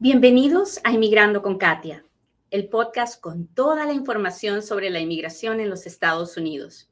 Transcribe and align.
Bienvenidos 0.00 0.78
a 0.84 0.92
Inmigrando 0.92 1.42
con 1.42 1.58
Katia, 1.58 2.04
el 2.52 2.68
podcast 2.68 3.20
con 3.20 3.48
toda 3.48 3.84
la 3.84 3.92
información 3.92 4.62
sobre 4.62 4.90
la 4.90 5.00
inmigración 5.00 5.58
en 5.58 5.68
los 5.68 5.86
Estados 5.86 6.36
Unidos. 6.36 6.88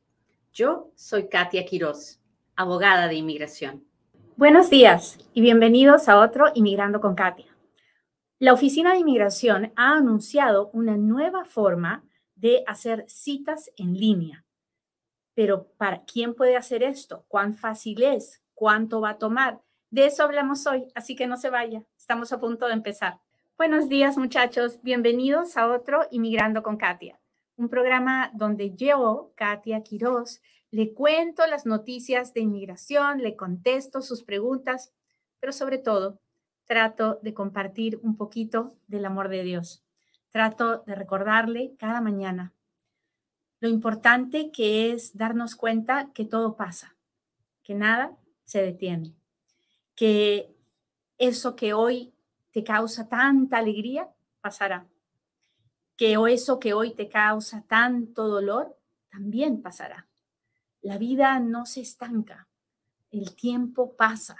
Yo 0.52 0.90
soy 0.96 1.28
Katia 1.28 1.64
Quiroz, 1.64 2.18
abogada 2.56 3.06
de 3.06 3.14
inmigración. 3.14 3.84
Buenos 4.36 4.70
días 4.70 5.18
y 5.34 5.40
bienvenidos 5.40 6.08
a 6.08 6.18
otro 6.18 6.46
Inmigrando 6.56 7.00
con 7.00 7.14
Katia. 7.14 7.56
La 8.40 8.52
Oficina 8.52 8.94
de 8.94 8.98
Inmigración 8.98 9.72
ha 9.76 9.92
anunciado 9.92 10.70
una 10.72 10.96
nueva 10.96 11.44
forma 11.44 12.02
de 12.34 12.64
hacer 12.66 13.04
citas 13.06 13.70
en 13.76 13.94
línea. 13.94 14.44
Pero 15.34 15.68
¿para 15.76 16.02
quién 16.02 16.34
puede 16.34 16.56
hacer 16.56 16.82
esto? 16.82 17.24
¿Cuán 17.28 17.54
fácil 17.54 18.02
es? 18.02 18.42
¿Cuánto 18.52 19.00
va 19.00 19.10
a 19.10 19.18
tomar? 19.18 19.60
De 19.90 20.06
eso 20.06 20.24
hablamos 20.24 20.66
hoy, 20.66 20.88
así 20.96 21.14
que 21.14 21.28
no 21.28 21.36
se 21.36 21.48
vaya. 21.48 21.84
Estamos 21.96 22.32
a 22.32 22.40
punto 22.40 22.66
de 22.66 22.72
empezar. 22.72 23.20
Buenos 23.56 23.88
días, 23.88 24.18
muchachos. 24.18 24.80
Bienvenidos 24.82 25.56
a 25.56 25.68
otro 25.68 26.08
Inmigrando 26.10 26.64
con 26.64 26.76
Katia, 26.76 27.20
un 27.56 27.68
programa 27.68 28.32
donde 28.34 28.74
yo, 28.74 29.30
Katia 29.36 29.84
Quiroz, 29.84 30.42
le 30.72 30.92
cuento 30.92 31.46
las 31.46 31.66
noticias 31.66 32.34
de 32.34 32.40
inmigración, 32.40 33.22
le 33.22 33.36
contesto 33.36 34.02
sus 34.02 34.24
preguntas, 34.24 34.92
pero 35.38 35.52
sobre 35.52 35.78
todo 35.78 36.18
trato 36.64 37.20
de 37.22 37.32
compartir 37.32 38.00
un 38.02 38.16
poquito 38.16 38.74
del 38.88 39.04
amor 39.04 39.28
de 39.28 39.44
Dios. 39.44 39.84
Trato 40.30 40.78
de 40.78 40.96
recordarle 40.96 41.76
cada 41.78 42.00
mañana 42.00 42.52
lo 43.60 43.68
importante 43.68 44.50
que 44.50 44.90
es 44.90 45.16
darnos 45.16 45.54
cuenta 45.54 46.10
que 46.12 46.24
todo 46.24 46.56
pasa, 46.56 46.96
que 47.62 47.74
nada 47.74 48.16
se 48.44 48.60
detiene 48.60 49.14
que 49.96 50.54
eso 51.18 51.56
que 51.56 51.72
hoy 51.72 52.12
te 52.52 52.62
causa 52.62 53.08
tanta 53.08 53.58
alegría 53.58 54.08
pasará, 54.40 54.86
que 55.96 56.16
eso 56.28 56.60
que 56.60 56.74
hoy 56.74 56.94
te 56.94 57.08
causa 57.08 57.64
tanto 57.66 58.28
dolor 58.28 58.78
también 59.10 59.62
pasará. 59.62 60.06
La 60.82 60.98
vida 60.98 61.40
no 61.40 61.64
se 61.64 61.80
estanca, 61.80 62.46
el 63.10 63.34
tiempo 63.34 63.96
pasa 63.96 64.36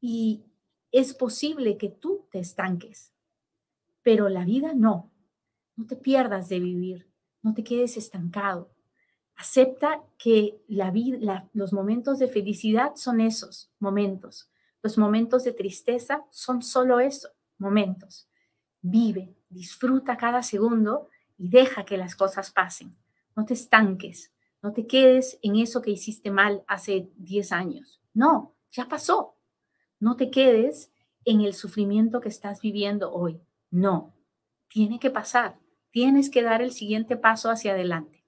y 0.00 0.44
es 0.92 1.14
posible 1.14 1.78
que 1.78 1.88
tú 1.88 2.26
te 2.30 2.38
estanques, 2.38 3.12
pero 4.02 4.28
la 4.28 4.44
vida 4.44 4.74
no. 4.74 5.10
No 5.76 5.86
te 5.86 5.96
pierdas 5.96 6.48
de 6.48 6.60
vivir, 6.60 7.10
no 7.42 7.52
te 7.52 7.64
quedes 7.64 7.96
estancado. 7.96 8.70
Acepta 9.34 10.04
que 10.18 10.62
la 10.68 10.92
vida, 10.92 11.48
los 11.52 11.72
momentos 11.72 12.20
de 12.20 12.28
felicidad 12.28 12.94
son 12.94 13.20
esos 13.20 13.72
momentos 13.80 14.48
los 14.84 14.98
momentos 14.98 15.44
de 15.44 15.52
tristeza 15.52 16.26
son 16.30 16.60
solo 16.60 17.00
eso, 17.00 17.30
momentos. 17.56 18.28
Vive, 18.82 19.34
disfruta 19.48 20.18
cada 20.18 20.42
segundo 20.42 21.08
y 21.38 21.48
deja 21.48 21.86
que 21.86 21.96
las 21.96 22.14
cosas 22.14 22.52
pasen. 22.52 22.94
No 23.34 23.46
te 23.46 23.54
estanques, 23.54 24.30
no 24.60 24.74
te 24.74 24.86
quedes 24.86 25.38
en 25.40 25.56
eso 25.56 25.80
que 25.80 25.90
hiciste 25.90 26.30
mal 26.30 26.64
hace 26.68 27.08
10 27.16 27.52
años. 27.52 28.02
No, 28.12 28.54
ya 28.72 28.86
pasó. 28.86 29.38
No 30.00 30.16
te 30.16 30.30
quedes 30.30 30.92
en 31.24 31.40
el 31.40 31.54
sufrimiento 31.54 32.20
que 32.20 32.28
estás 32.28 32.60
viviendo 32.60 33.10
hoy. 33.10 33.40
No, 33.70 34.14
tiene 34.68 35.00
que 35.00 35.10
pasar. 35.10 35.58
Tienes 35.92 36.28
que 36.28 36.42
dar 36.42 36.60
el 36.60 36.72
siguiente 36.72 37.16
paso 37.16 37.48
hacia 37.48 37.72
adelante. 37.72 38.22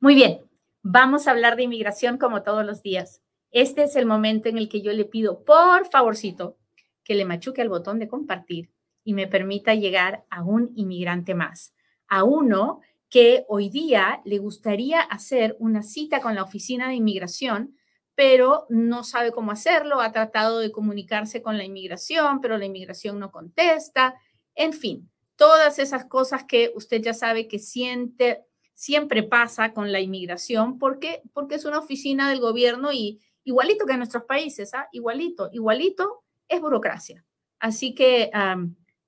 Muy 0.00 0.14
bien, 0.14 0.40
vamos 0.80 1.28
a 1.28 1.32
hablar 1.32 1.56
de 1.56 1.64
inmigración 1.64 2.16
como 2.16 2.42
todos 2.42 2.64
los 2.64 2.82
días. 2.82 3.20
Este 3.50 3.84
es 3.84 3.96
el 3.96 4.06
momento 4.06 4.48
en 4.48 4.58
el 4.58 4.68
que 4.68 4.82
yo 4.82 4.92
le 4.92 5.04
pido, 5.04 5.44
por 5.44 5.86
favorcito, 5.86 6.58
que 7.04 7.14
le 7.14 7.24
machuque 7.24 7.62
al 7.62 7.68
botón 7.68 7.98
de 7.98 8.08
compartir 8.08 8.70
y 9.04 9.14
me 9.14 9.26
permita 9.26 9.74
llegar 9.74 10.24
a 10.30 10.42
un 10.42 10.72
inmigrante 10.74 11.34
más, 11.34 11.74
a 12.08 12.24
uno 12.24 12.80
que 13.08 13.44
hoy 13.48 13.68
día 13.68 14.20
le 14.24 14.38
gustaría 14.38 15.00
hacer 15.00 15.56
una 15.60 15.82
cita 15.82 16.20
con 16.20 16.34
la 16.34 16.42
oficina 16.42 16.88
de 16.88 16.94
inmigración, 16.94 17.76
pero 18.16 18.66
no 18.68 19.04
sabe 19.04 19.30
cómo 19.30 19.52
hacerlo, 19.52 20.00
ha 20.00 20.10
tratado 20.10 20.58
de 20.58 20.72
comunicarse 20.72 21.42
con 21.42 21.56
la 21.56 21.64
inmigración, 21.64 22.40
pero 22.40 22.58
la 22.58 22.64
inmigración 22.64 23.20
no 23.20 23.30
contesta, 23.30 24.16
en 24.54 24.72
fin, 24.72 25.10
todas 25.36 25.78
esas 25.78 26.06
cosas 26.06 26.44
que 26.44 26.72
usted 26.74 27.02
ya 27.02 27.14
sabe 27.14 27.46
que 27.46 27.58
siente, 27.58 28.42
siempre 28.74 29.22
pasa 29.22 29.72
con 29.72 29.92
la 29.92 30.00
inmigración, 30.00 30.78
porque, 30.78 31.22
porque 31.32 31.54
es 31.54 31.64
una 31.64 31.78
oficina 31.78 32.28
del 32.30 32.40
gobierno 32.40 32.92
y, 32.92 33.20
igualito 33.46 33.86
que 33.86 33.92
en 33.92 33.98
nuestros 33.98 34.24
países, 34.24 34.74
¿ah? 34.74 34.88
igualito, 34.92 35.48
igualito 35.52 36.24
es 36.48 36.60
burocracia. 36.60 37.24
Así 37.58 37.94
que 37.94 38.30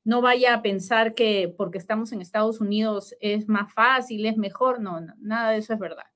no 0.04 0.22
vaya 0.22 0.54
a 0.54 0.62
pensar 0.62 1.14
que 1.14 1.52
porque 1.54 1.76
estamos 1.76 2.12
en 2.12 2.22
Estados 2.22 2.60
Unidos 2.60 3.14
es 3.20 3.48
más 3.48 3.72
fácil, 3.74 4.24
es 4.24 4.36
mejor, 4.36 4.80
no, 4.80 5.00
nada 5.18 5.50
de 5.50 5.58
eso 5.58 5.74
es 5.74 5.78
verdad. 5.78 6.06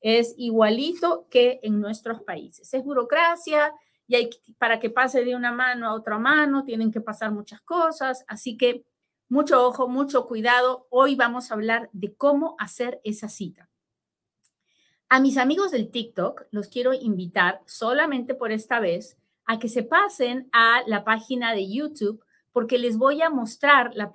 Es 0.00 0.34
igualito 0.36 1.28
que 1.30 1.60
en 1.62 1.80
nuestros 1.80 2.22
países. 2.22 2.74
Es 2.74 2.84
burocracia 2.84 3.72
y 4.06 4.16
hay, 4.16 4.30
para 4.58 4.80
que 4.80 4.90
pase 4.90 5.24
de 5.24 5.36
una 5.36 5.52
mano 5.52 5.86
a 5.86 5.94
otra 5.94 6.18
mano 6.18 6.64
tienen 6.64 6.90
que 6.90 7.00
pasar 7.00 7.30
muchas 7.30 7.60
cosas, 7.60 8.24
así 8.26 8.56
que 8.56 8.84
mucho 9.28 9.64
ojo, 9.64 9.88
mucho 9.88 10.26
cuidado. 10.26 10.88
Hoy 10.90 11.14
vamos 11.14 11.50
a 11.50 11.54
hablar 11.54 11.90
de 11.92 12.14
cómo 12.14 12.56
hacer 12.58 13.00
esa 13.04 13.28
cita. 13.28 13.68
A 15.10 15.20
mis 15.20 15.38
amigos 15.38 15.70
del 15.70 15.90
TikTok 15.90 16.46
los 16.50 16.68
quiero 16.68 16.92
invitar 16.92 17.62
solamente 17.64 18.34
por 18.34 18.52
esta 18.52 18.78
vez 18.78 19.16
a 19.46 19.58
que 19.58 19.68
se 19.68 19.82
pasen 19.82 20.50
a 20.52 20.82
la 20.86 21.02
página 21.04 21.54
de 21.54 21.70
YouTube 21.70 22.22
porque 22.52 22.78
les 22.78 22.98
voy 22.98 23.22
a 23.22 23.30
mostrar 23.30 23.92
la, 23.94 24.12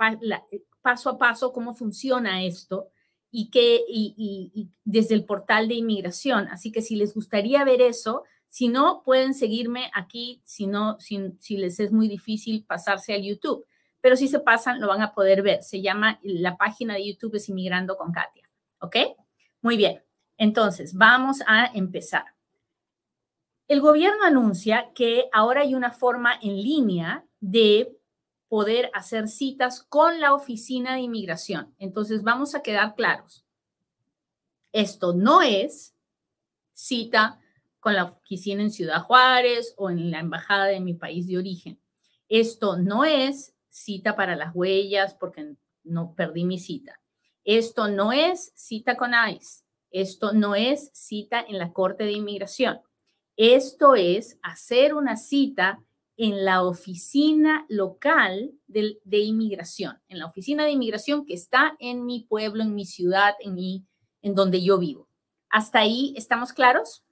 paso 0.84 1.10
a 1.10 1.18
paso 1.18 1.52
cómo 1.52 1.74
funciona 1.74 2.44
esto 2.44 2.90
y, 3.32 3.50
que, 3.50 3.84
desde 4.84 5.16
el 5.16 5.26
portal 5.26 5.68
de 5.68 5.74
inmigración. 5.74 6.48
Así 6.50 6.72
que 6.72 6.84
si 6.84 6.96
les 6.96 7.16
gustaría 7.16 7.64
ver 7.64 7.82
eso, 7.82 8.24
si 8.48 8.68
no, 8.68 9.02
pueden 9.04 9.34
seguirme 9.34 9.90
aquí, 9.96 10.42
si 10.44 10.68
no, 10.68 11.00
si, 11.00 11.34
si 11.40 11.58
les 11.58 11.80
es 11.80 11.92
muy 11.92 12.08
difícil 12.08 12.66
pasarse 12.66 13.16
al 13.16 13.24
YouTube. 13.24 13.66
Pero 14.00 14.16
si 14.16 14.28
se 14.28 14.40
pasan, 14.40 14.80
lo 14.80 14.88
van 14.88 15.02
a 15.02 15.16
poder 15.16 15.42
ver. 15.42 15.64
Se 15.64 15.82
llama, 15.82 16.20
la 16.22 16.56
página 16.58 16.94
de 16.94 17.08
YouTube 17.08 17.36
es 17.36 17.50
Inmigrando 17.50 17.98
con 17.98 18.12
Katia. 18.12 18.48
¿Ok? 18.80 18.98
Muy 19.62 19.78
bien. 19.78 20.04
Entonces, 20.38 20.94
vamos 20.94 21.42
a 21.48 21.66
empezar. 21.74 22.26
El 23.68 23.82
gobierno 23.82 24.24
anuncia 24.26 24.92
que 24.94 25.30
ahora 25.32 25.62
hay 25.62 25.74
una 25.76 25.92
forma 25.92 26.34
en 26.42 26.56
línea 26.58 27.26
de 27.40 27.98
poder 28.48 28.92
hacer 28.94 29.28
citas 29.28 29.84
con 29.84 30.20
la 30.20 30.34
oficina 30.34 30.94
de 30.94 31.02
inmigración. 31.02 31.74
Entonces, 31.80 32.24
vamos 32.24 32.56
a 32.56 32.62
quedar 32.62 32.96
claros. 32.96 33.46
Esto 34.72 35.14
no 35.14 35.42
es 35.42 35.96
cita 36.74 37.40
con 37.80 37.96
la 37.96 38.06
oficina 38.06 38.62
en 38.62 38.72
Ciudad 38.72 39.02
Juárez 39.02 39.74
o 39.78 39.90
en 39.90 40.12
la 40.12 40.20
embajada 40.20 40.66
de 40.66 40.80
mi 40.80 40.94
país 40.94 41.28
de 41.28 41.38
origen. 41.38 41.80
Esto 42.30 42.78
no 42.78 43.06
es 43.06 43.54
cita 43.70 44.16
para 44.16 44.36
las 44.36 44.56
huellas 44.56 45.14
porque 45.16 45.56
no 45.84 46.16
perdí 46.16 46.46
mi 46.46 46.60
cita. 46.60 47.00
Esto 47.44 47.88
no 47.88 48.14
es 48.14 48.52
cita 48.56 48.96
con 48.96 49.12
ICE. 49.14 49.63
Esto 49.94 50.34
no 50.34 50.56
es 50.56 50.90
cita 50.94 51.40
en 51.48 51.60
la 51.60 51.72
Corte 51.72 52.04
de 52.04 52.14
Inmigración. 52.14 52.82
Esto 53.38 53.94
es 53.96 54.40
hacer 54.42 54.96
una 54.96 55.16
cita 55.16 55.84
en 56.18 56.46
la 56.46 56.64
oficina 56.64 57.66
local 57.70 58.52
de, 58.68 58.98
inmigración, 59.20 60.02
en 60.08 60.18
la 60.20 60.26
oficina 60.26 60.66
de 60.66 60.72
inmigración 60.72 61.26
que 61.26 61.36
está 61.36 61.76
en 61.80 62.06
mi 62.06 62.26
pueblo, 62.28 62.64
en 62.64 62.74
mi 62.74 62.86
ciudad, 62.86 63.36
en, 63.40 63.54
mi, 63.54 63.86
en 64.22 64.34
donde 64.34 64.64
yo 64.64 64.80
vivo. 64.80 65.08
¿Hasta 65.50 65.80
ahí 65.80 66.14
estamos 66.18 66.54
claros? 66.54 67.04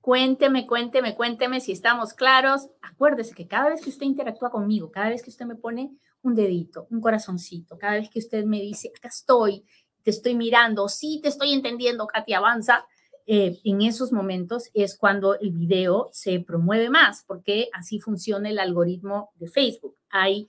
Cuénteme, 0.00 0.66
cuénteme, 0.66 1.14
cuénteme 1.14 1.60
si 1.60 1.72
estamos 1.72 2.14
claros. 2.14 2.68
Acuérdese 2.80 3.34
que 3.34 3.46
cada 3.46 3.68
vez 3.68 3.82
que 3.82 3.90
usted 3.90 4.06
interactúa 4.06 4.50
conmigo, 4.50 4.90
cada 4.90 5.10
vez 5.10 5.22
que 5.22 5.30
usted 5.30 5.44
me 5.44 5.56
pone 5.56 5.90
un 6.22 6.34
dedito, 6.34 6.86
un 6.90 7.00
corazoncito, 7.00 7.76
cada 7.76 7.94
vez 7.94 8.08
que 8.08 8.18
usted 8.18 8.44
me 8.44 8.60
dice, 8.60 8.90
acá 8.96 9.08
estoy, 9.08 9.64
te 10.06 10.12
estoy 10.12 10.36
mirando, 10.36 10.88
sí 10.88 11.18
te 11.20 11.26
estoy 11.26 11.52
entendiendo, 11.52 12.06
Katy, 12.06 12.32
avanza. 12.32 12.86
Eh, 13.26 13.58
en 13.64 13.82
esos 13.82 14.12
momentos 14.12 14.70
es 14.72 14.96
cuando 14.96 15.36
el 15.36 15.50
video 15.50 16.08
se 16.12 16.38
promueve 16.38 16.90
más, 16.90 17.24
porque 17.26 17.68
así 17.72 17.98
funciona 17.98 18.48
el 18.48 18.60
algoritmo 18.60 19.30
de 19.34 19.48
Facebook. 19.48 19.96
Hay, 20.08 20.48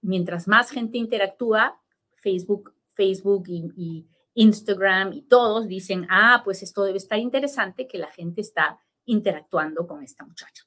mientras 0.00 0.46
más 0.46 0.70
gente 0.70 0.96
interactúa, 0.96 1.76
Facebook, 2.14 2.72
Facebook 2.94 3.48
y, 3.48 4.06
Instagram 4.36 5.12
y 5.12 5.22
todos 5.22 5.66
dicen, 5.66 6.06
ah, 6.08 6.42
pues 6.44 6.62
esto 6.62 6.84
debe 6.84 6.98
estar 6.98 7.18
interesante 7.18 7.88
que 7.88 7.98
la 7.98 8.10
gente 8.12 8.40
está 8.40 8.80
interactuando 9.04 9.88
con 9.88 10.04
esta 10.04 10.24
muchacha. 10.24 10.64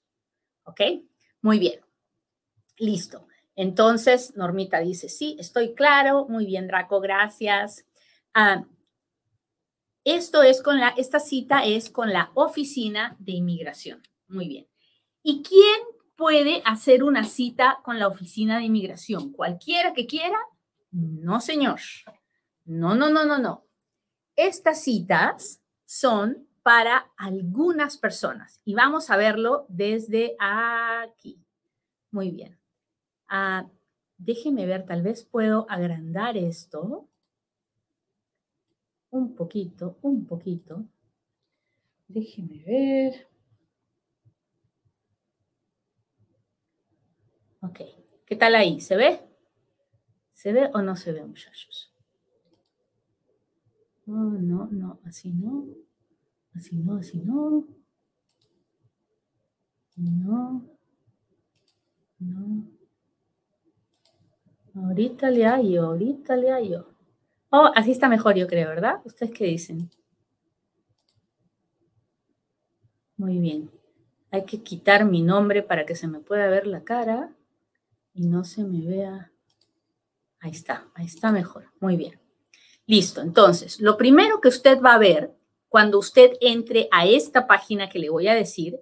¿Ok? 0.64 0.82
Muy 1.42 1.60
bien. 1.60 1.80
Listo. 2.78 3.26
Entonces, 3.58 4.38
Normita 4.38 4.80
dice, 4.80 5.10
sí, 5.10 5.36
estoy 5.38 5.74
claro, 5.74 6.26
muy 6.30 6.46
bien, 6.46 6.68
Draco, 6.68 7.02
gracias. 7.02 7.86
Ah, 8.34 8.64
esto 10.06 10.44
es 10.44 10.62
con 10.62 10.80
la, 10.80 10.94
esta 10.96 11.20
cita 11.20 11.66
es 11.66 11.90
con 11.90 12.14
la 12.14 12.32
oficina 12.36 13.18
de 13.20 13.34
inmigración. 13.34 14.02
Muy 14.30 14.48
bien. 14.48 14.68
¿Y 15.22 15.44
quién 15.44 15.98
puede 16.18 16.64
hacer 16.66 17.04
una 17.04 17.24
cita 17.24 17.80
con 17.84 18.00
la 18.00 18.08
oficina 18.08 18.58
de 18.58 18.66
inmigración. 18.66 19.32
Cualquiera 19.32 19.94
que 19.94 20.08
quiera, 20.08 20.38
no, 20.92 21.40
señor. 21.40 21.80
No, 22.66 22.96
no, 22.96 23.10
no, 23.10 23.24
no, 23.24 23.38
no. 23.38 23.66
Estas 24.36 24.84
citas 24.84 25.62
son 25.86 26.48
para 26.64 27.12
algunas 27.16 27.98
personas 27.98 28.60
y 28.66 28.74
vamos 28.74 29.10
a 29.10 29.16
verlo 29.16 29.66
desde 29.70 30.36
aquí. 30.40 31.40
Muy 32.12 32.32
bien. 32.32 32.60
Déjeme 34.18 34.66
ver, 34.66 34.86
tal 34.86 35.02
vez 35.04 35.24
puedo 35.24 35.70
agrandar 35.70 36.38
esto 36.38 37.08
un 39.12 39.36
poquito, 39.36 39.98
un 40.02 40.26
poquito. 40.26 40.86
Déjeme 42.08 42.64
ver. 42.66 43.28
Ok, 47.62 47.82
¿qué 48.26 48.36
tal 48.36 48.56
ahí? 48.56 48.80
¿Se 48.80 48.96
ve? 48.96 49.20
¿Se 50.34 50.54
ve 50.54 50.70
o 50.74 50.82
no 50.82 50.96
se 50.96 51.12
ve, 51.12 51.24
muchachos? 51.26 51.92
No, 54.06 54.32
no, 54.32 54.68
no, 54.72 55.00
así 55.04 55.34
no. 55.34 55.66
Así 56.56 56.78
no, 56.78 56.98
así 56.98 57.20
no. 57.20 57.66
No. 59.98 60.64
No. 62.20 62.77
Ahorita 64.84 65.32
le 65.32 65.46
hallo, 65.46 65.86
ahorita 65.86 66.36
le 66.36 66.52
hallo. 66.52 66.88
Oh, 67.50 67.72
así 67.76 67.92
está 67.92 68.10
mejor, 68.10 68.36
yo 68.36 68.48
creo, 68.48 68.70
¿verdad? 68.70 69.02
¿Ustedes 69.06 69.32
qué 69.34 69.46
dicen? 69.46 69.90
Muy 73.16 73.40
bien. 73.40 73.72
Hay 74.30 74.46
que 74.46 74.62
quitar 74.62 75.06
mi 75.06 75.22
nombre 75.22 75.64
para 75.64 75.86
que 75.86 75.96
se 75.96 76.08
me 76.08 76.20
pueda 76.20 76.48
ver 76.48 76.68
la 76.68 76.84
cara 76.84 77.34
y 78.14 78.28
no 78.28 78.44
se 78.44 78.64
me 78.64 78.86
vea. 78.86 79.32
Ahí 80.40 80.52
está, 80.52 80.88
ahí 80.94 81.06
está 81.06 81.32
mejor. 81.32 81.72
Muy 81.80 81.98
bien. 81.98 82.20
Listo. 82.86 83.22
Entonces, 83.22 83.80
lo 83.80 83.98
primero 83.98 84.40
que 84.42 84.50
usted 84.50 84.80
va 84.82 84.94
a 84.94 85.00
ver 85.00 85.34
cuando 85.70 85.98
usted 85.98 86.34
entre 86.42 86.88
a 86.92 87.06
esta 87.08 87.48
página 87.48 87.90
que 87.90 88.00
le 88.00 88.10
voy 88.10 88.28
a 88.28 88.36
decir, 88.36 88.80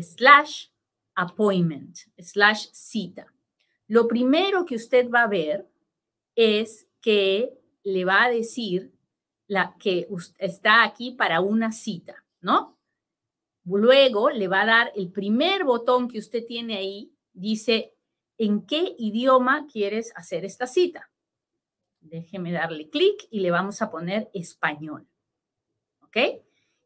slash 0.02 0.70
appointment, 1.16 2.00
slash 2.20 2.68
cita. 2.72 3.28
Lo 3.88 4.08
primero 4.08 4.66
que 4.66 4.76
usted 4.76 5.10
va 5.10 5.24
a 5.24 5.28
ver 5.28 5.68
es 6.36 6.88
que 7.02 7.54
le 7.84 8.06
va 8.06 8.24
a 8.24 8.30
decir 8.30 8.94
la, 9.48 9.76
que 9.78 10.08
está 10.40 10.84
aquí 10.84 11.12
para 11.12 11.42
una 11.42 11.72
cita, 11.72 12.26
¿no? 12.42 12.80
Luego 13.66 14.30
le 14.30 14.48
va 14.48 14.62
a 14.62 14.66
dar 14.66 14.92
el 14.96 15.12
primer 15.12 15.64
botón 15.64 16.08
que 16.08 16.20
usted 16.20 16.46
tiene 16.46 16.78
ahí, 16.78 17.14
dice, 17.34 17.94
¿en 18.38 18.66
qué 18.66 18.96
idioma 18.98 19.68
quieres 19.72 20.12
hacer 20.16 20.44
esta 20.44 20.68
cita? 20.68 21.10
Déjeme 22.04 22.52
darle 22.52 22.90
clic 22.90 23.28
y 23.32 23.40
le 23.40 23.52
vamos 23.52 23.82
a 23.82 23.90
poner 23.90 24.30
español. 24.34 25.08
¿Ok? 26.02 26.18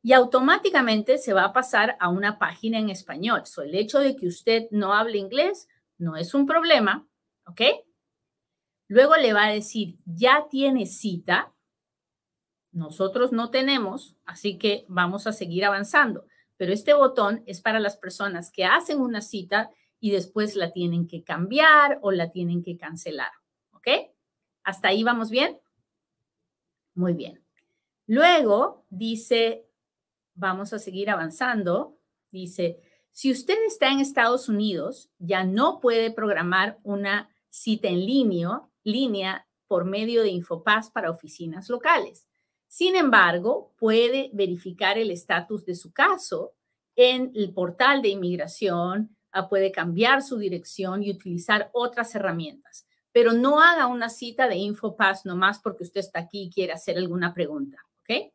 y 0.07 0.13
automáticamente 0.13 1.17
se 1.17 1.33
va 1.33 1.43
a 1.43 1.51
pasar 1.51 1.97
a 1.99 2.07
una 2.07 2.39
página 2.39 2.79
en 2.79 2.89
español. 2.89 3.45
So, 3.45 3.61
el 3.61 3.75
hecho 3.75 3.99
de 3.99 4.15
que 4.15 4.25
usted 4.25 4.67
no 4.71 4.93
hable 4.93 5.17
inglés 5.17 5.67
no 5.97 6.15
es 6.15 6.33
un 6.33 6.45
problema, 6.45 7.05
¿ok? 7.45 7.61
Luego 8.87 9.17
le 9.17 9.33
va 9.33 9.47
a 9.47 9.51
decir, 9.51 9.97
ya 10.05 10.47
tiene 10.49 10.85
cita. 10.85 11.53
Nosotros 12.71 13.33
no 13.33 13.49
tenemos, 13.51 14.15
así 14.25 14.57
que 14.57 14.85
vamos 14.87 15.27
a 15.27 15.33
seguir 15.33 15.65
avanzando. 15.65 16.25
Pero 16.55 16.71
este 16.71 16.93
botón 16.93 17.43
es 17.45 17.59
para 17.59 17.81
las 17.81 17.97
personas 17.97 18.49
que 18.49 18.63
hacen 18.63 19.01
una 19.01 19.19
cita 19.19 19.71
y 19.99 20.11
después 20.11 20.55
la 20.55 20.71
tienen 20.71 21.05
que 21.05 21.25
cambiar 21.25 21.99
o 22.01 22.11
la 22.11 22.31
tienen 22.31 22.63
que 22.63 22.77
cancelar, 22.77 23.31
¿ok? 23.71 23.87
¿Hasta 24.67 24.89
ahí 24.89 25.01
vamos 25.01 25.29
bien? 25.29 25.57
Muy 26.93 27.13
bien. 27.13 27.41
Luego 28.05 28.85
dice 28.89 29.67
vamos 30.35 30.73
a 30.73 30.79
seguir 30.79 31.09
avanzando. 31.09 31.97
Dice, 32.31 32.81
si 33.11 33.31
usted 33.31 33.55
está 33.65 33.91
en 33.91 33.99
Estados 33.99 34.49
Unidos, 34.49 35.09
ya 35.19 35.45
no 35.45 35.79
puede 35.79 36.11
programar 36.11 36.79
una 36.83 37.29
cita 37.49 37.87
en 37.87 38.05
línea, 38.05 39.47
por 39.67 39.85
medio 39.85 40.21
de 40.21 40.29
Infopass 40.29 40.91
para 40.91 41.11
oficinas 41.11 41.69
locales. 41.69 42.27
Sin 42.67 42.97
embargo, 42.97 43.73
puede 43.77 44.29
verificar 44.33 44.97
el 44.97 45.11
estatus 45.11 45.65
de 45.65 45.75
su 45.75 45.93
caso 45.93 46.53
en 46.97 47.31
el 47.35 47.53
portal 47.53 48.01
de 48.01 48.09
inmigración, 48.09 49.15
ah, 49.31 49.47
puede 49.47 49.71
cambiar 49.71 50.21
su 50.21 50.37
dirección 50.37 51.03
y 51.03 51.11
utilizar 51.11 51.69
otras 51.73 52.15
herramientas. 52.15 52.86
Pero 53.17 53.33
no 53.33 53.59
haga 53.61 53.87
una 53.87 54.09
cita 54.09 54.47
de 54.47 54.57
Infopass 54.57 55.25
nomás 55.25 55.57
porque 55.57 55.81
usted 55.81 56.01
está 56.01 56.19
aquí 56.19 56.43
y 56.43 56.49
quiere 56.51 56.73
hacer 56.73 56.99
alguna 56.99 57.33
pregunta, 57.33 57.83
¿ok? 58.01 58.31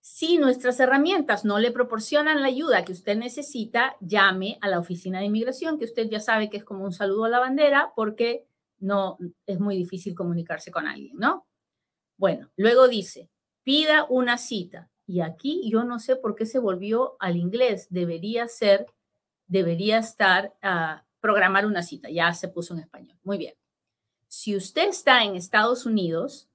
Si 0.00 0.38
nuestras 0.38 0.78
herramientas 0.78 1.44
no 1.44 1.58
le 1.58 1.72
proporcionan 1.72 2.42
la 2.42 2.46
ayuda 2.46 2.84
que 2.84 2.92
usted 2.92 3.16
necesita, 3.16 3.96
llame 4.00 4.56
a 4.60 4.68
la 4.68 4.78
oficina 4.78 5.18
de 5.18 5.24
inmigración, 5.24 5.80
que 5.80 5.84
usted 5.84 6.08
ya 6.08 6.20
sabe 6.20 6.48
que 6.48 6.58
es 6.58 6.64
como 6.64 6.84
un 6.84 6.92
saludo 6.92 7.24
a 7.24 7.28
la 7.28 7.40
bandera, 7.40 7.92
porque 7.96 8.46
no 8.78 9.18
es 9.46 9.58
muy 9.58 9.76
difícil 9.76 10.14
comunicarse 10.14 10.70
con 10.70 10.86
alguien, 10.86 11.16
¿no? 11.16 11.44
Bueno, 12.16 12.52
luego 12.54 12.86
dice, 12.86 13.30
pida 13.64 14.06
una 14.08 14.38
cita. 14.38 14.92
Y 15.08 15.22
aquí 15.22 15.68
yo 15.68 15.82
no 15.82 15.98
sé 15.98 16.14
por 16.14 16.36
qué 16.36 16.46
se 16.46 16.60
volvió 16.60 17.16
al 17.18 17.36
inglés. 17.36 17.88
Debería 17.90 18.46
ser, 18.46 18.86
debería 19.48 19.98
estar, 19.98 20.54
uh, 20.62 21.03
programar 21.24 21.64
una 21.64 21.82
cita. 21.82 22.10
Ya 22.10 22.34
se 22.34 22.48
puso 22.48 22.74
en 22.74 22.80
español. 22.80 23.16
Muy 23.22 23.38
bien. 23.38 23.54
Si 24.28 24.54
usted 24.54 24.88
está 24.88 25.24
en 25.24 25.36
Estados 25.36 25.86
Unidos, 25.86 26.50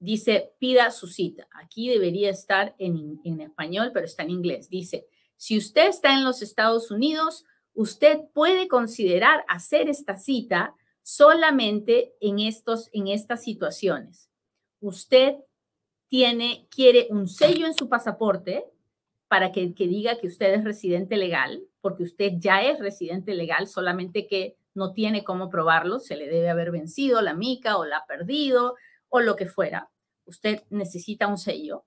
dice, 0.00 0.52
pida 0.58 0.90
su 0.90 1.06
cita. 1.06 1.46
Aquí 1.52 1.88
debería 1.90 2.28
estar 2.28 2.74
en, 2.76 3.20
español, 3.40 3.92
pero 3.94 4.04
está 4.04 4.24
en 4.24 4.30
inglés. 4.30 4.68
Dice, 4.68 5.06
si 5.36 5.56
usted 5.56 5.86
está 5.90 6.12
en 6.12 6.24
los 6.24 6.42
Estados 6.42 6.90
Unidos, 6.90 7.44
usted 7.72 8.18
puede 8.34 8.66
considerar 8.66 9.44
hacer 9.46 9.88
esta 9.88 10.16
cita 10.16 10.74
solamente 11.00 12.12
en, 12.20 12.40
estos, 12.40 12.88
en 12.92 13.06
estas 13.06 13.44
situaciones. 13.44 14.28
Usted 14.80 15.36
tiene, 16.08 16.66
quiere 16.68 17.06
un 17.10 17.28
sello 17.28 17.66
en 17.66 17.74
su 17.74 17.88
pasaporte 17.88 18.64
para 19.30 19.52
que, 19.52 19.72
diga 19.76 20.18
que 20.18 20.26
usted 20.26 20.52
es 20.54 20.64
residente 20.64 21.16
legal, 21.16 21.62
porque 21.80 22.02
usted 22.02 22.32
ya 22.38 22.62
es 22.62 22.80
residente 22.80 23.32
legal, 23.32 23.68
solamente 23.68 24.26
que 24.26 24.56
no 24.74 24.92
tiene 24.92 25.22
cómo 25.22 25.48
probarlo, 25.48 26.00
se 26.00 26.16
le 26.16 26.26
debe 26.26 26.50
haber 26.50 26.72
vencido 26.72 27.22
la 27.22 27.32
mica 27.32 27.76
o 27.76 27.84
la 27.84 27.98
ha 27.98 28.06
perdido, 28.06 28.74
o 29.08 29.20
lo 29.20 29.36
que 29.36 29.46
fuera, 29.46 29.88
usted 30.24 30.64
necesita 30.70 31.28
un 31.28 31.38
sello. 31.38 31.84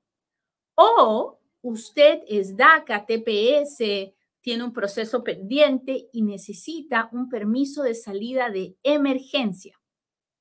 O 0.76 1.38
usted 1.62 2.22
es 2.30 2.56
DACA, 2.56 3.06
TPS, 3.06 4.14
tiene 4.40 4.64
un 4.64 4.72
proceso 4.72 5.22
pendiente 5.22 6.08
y 6.14 6.22
necesita 6.22 7.10
un 7.12 7.28
permiso 7.28 7.84
de 7.84 7.94
salida 7.94 8.52
de 8.52 8.78
emergencia. 8.84 9.78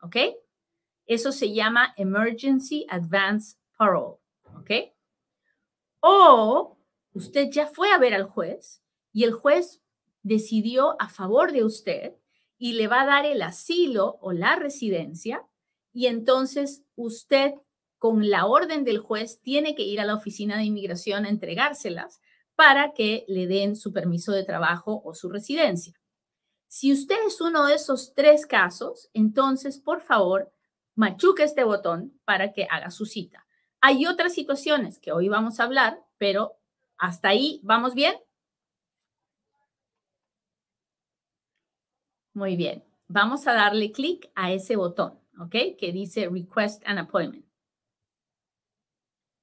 ¿Ok? 0.03 0.19
Eso 1.07 1.33
se 1.33 1.53
llama 1.53 1.95
Emergency 1.97 2.87
Advance 2.89 3.57
Parole. 3.77 4.19
¿Ok? 4.55 4.71
O 5.99 6.77
usted 7.13 7.49
ya 7.51 7.67
fue 7.67 7.93
a 7.93 7.99
ver 7.99 8.15
al 8.15 8.25
juez 8.25 8.83
y 9.13 9.25
el 9.25 9.33
juez 9.33 9.81
decidió 10.23 10.97
a 11.01 11.09
favor 11.09 11.53
de 11.53 11.65
usted 11.65 12.15
y 12.59 12.75
le 12.75 12.87
va 12.87 13.03
a 13.03 13.07
dar 13.07 13.27
el 13.27 13.43
asilo 13.43 14.19
o 14.21 14.33
la 14.33 14.57
residencia 14.57 15.45
y 15.93 16.07
entonces 16.07 16.85
usted 16.97 17.55
con 17.99 18.31
la 18.31 18.47
orden 18.47 18.85
del 18.85 18.99
juez 18.99 19.41
tiene 19.43 19.75
que 19.75 19.83
ir 19.83 20.01
a 20.01 20.05
la 20.05 20.15
oficina 20.15 20.57
de 20.57 20.65
inmigración 20.65 21.25
a 21.25 21.29
entregárselas 21.29 22.21
para 22.55 22.93
que 22.93 23.25
le 23.29 23.47
den 23.47 23.77
su 23.77 23.93
permiso 23.93 24.33
de 24.33 24.45
trabajo 24.45 25.03
o 25.05 25.15
su 25.15 25.29
residencia. 25.29 25.95
Si 26.67 26.93
usted 26.93 27.17
es 27.27 27.41
uno 27.41 27.67
de 27.67 27.75
esos 27.75 28.15
tres 28.15 28.47
casos, 28.47 29.11
entonces, 29.13 29.79
por 29.79 30.01
favor, 30.01 30.53
machuque 30.95 31.43
este 31.43 31.65
botón 31.65 32.19
para 32.25 32.53
que 32.53 32.67
haga 32.71 32.91
su 32.91 33.07
cita. 33.07 33.47
Hay 33.81 34.07
otras 34.07 34.33
situaciones 34.33 34.99
que 34.99 35.13
hoy 35.13 35.29
vamos 35.29 35.61
a 35.61 35.65
hablar, 35.65 36.03
pero 36.19 36.59
hasta 37.03 37.31
ahí, 37.31 37.61
¿vamos 37.65 37.95
bien? 37.95 38.15
Muy 42.33 42.55
bien. 42.57 42.85
Vamos 43.09 43.47
a 43.49 43.55
darle 43.55 43.91
clic 43.91 44.31
a 44.37 44.53
ese 44.53 44.77
botón. 44.77 45.19
¿ok? 45.41 45.77
Que 45.79 45.91
dice 45.93 46.29
Request 46.29 46.83
an 46.87 46.99
Appointment. 46.99 47.45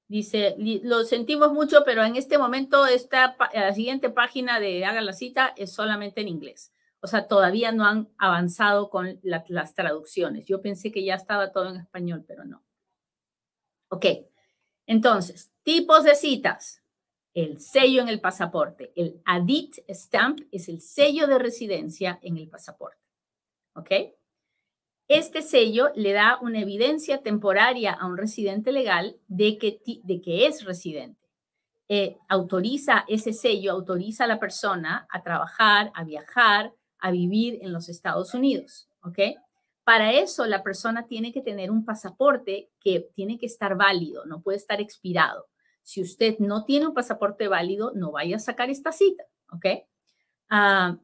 Dice, 0.08 0.56
lo 0.82 1.04
sentimos 1.04 1.52
mucho, 1.52 1.84
pero 1.84 2.02
en 2.02 2.16
este 2.16 2.38
momento 2.38 2.86
esta, 2.86 3.36
la 3.54 3.74
siguiente 3.74 4.08
página 4.08 4.58
de 4.58 4.84
Haga 4.86 5.02
la 5.02 5.12
cita 5.12 5.52
es 5.56 5.72
solamente 5.72 6.22
en 6.22 6.28
inglés. 6.28 6.72
O 7.00 7.06
sea, 7.06 7.28
todavía 7.28 7.72
no 7.72 7.86
han 7.86 8.08
avanzado 8.16 8.88
con 8.88 9.20
las 9.22 9.74
traducciones. 9.74 10.46
Yo 10.46 10.62
pensé 10.62 10.90
que 10.90 11.04
ya 11.04 11.14
estaba 11.14 11.52
todo 11.52 11.68
en 11.68 11.76
español, 11.76 12.24
pero 12.26 12.44
no. 12.44 12.64
Ok, 13.88 14.06
entonces, 14.86 15.52
tipos 15.62 16.04
de 16.04 16.14
citas. 16.14 16.79
El 17.34 17.60
sello 17.60 18.02
en 18.02 18.08
el 18.08 18.20
pasaporte. 18.20 18.92
El 18.96 19.20
ADIT 19.24 19.84
stamp 19.88 20.40
es 20.50 20.68
el 20.68 20.80
sello 20.80 21.26
de 21.26 21.38
residencia 21.38 22.18
en 22.22 22.36
el 22.36 22.48
pasaporte. 22.48 22.98
¿Ok? 23.74 23.90
Este 25.08 25.42
sello 25.42 25.90
le 25.94 26.12
da 26.12 26.38
una 26.40 26.60
evidencia 26.60 27.22
temporaria 27.22 27.92
a 27.92 28.06
un 28.06 28.16
residente 28.16 28.72
legal 28.72 29.16
de 29.26 29.58
que, 29.58 29.80
de 30.04 30.20
que 30.20 30.46
es 30.46 30.64
residente. 30.64 31.28
Eh, 31.88 32.16
autoriza 32.28 33.04
ese 33.08 33.32
sello, 33.32 33.72
autoriza 33.72 34.24
a 34.24 34.28
la 34.28 34.38
persona 34.38 35.08
a 35.10 35.22
trabajar, 35.22 35.90
a 35.94 36.04
viajar, 36.04 36.72
a 37.00 37.10
vivir 37.10 37.58
en 37.62 37.72
los 37.72 37.88
Estados 37.88 38.34
Unidos. 38.34 38.88
¿Ok? 39.02 39.18
Para 39.82 40.12
eso 40.12 40.46
la 40.46 40.62
persona 40.62 41.08
tiene 41.08 41.32
que 41.32 41.42
tener 41.42 41.72
un 41.72 41.84
pasaporte 41.84 42.70
que 42.80 43.10
tiene 43.12 43.38
que 43.38 43.46
estar 43.46 43.76
válido, 43.76 44.24
no 44.26 44.40
puede 44.40 44.58
estar 44.58 44.80
expirado. 44.80 45.49
Si 45.82 46.00
usted 46.00 46.38
no 46.38 46.64
tiene 46.64 46.86
un 46.86 46.94
pasaporte 46.94 47.48
válido, 47.48 47.92
no 47.94 48.12
vaya 48.12 48.36
a 48.36 48.40
sacar 48.40 48.70
esta 48.70 48.92
cita, 48.92 49.24
¿ok? 49.52 49.66
Ah, 50.48 50.98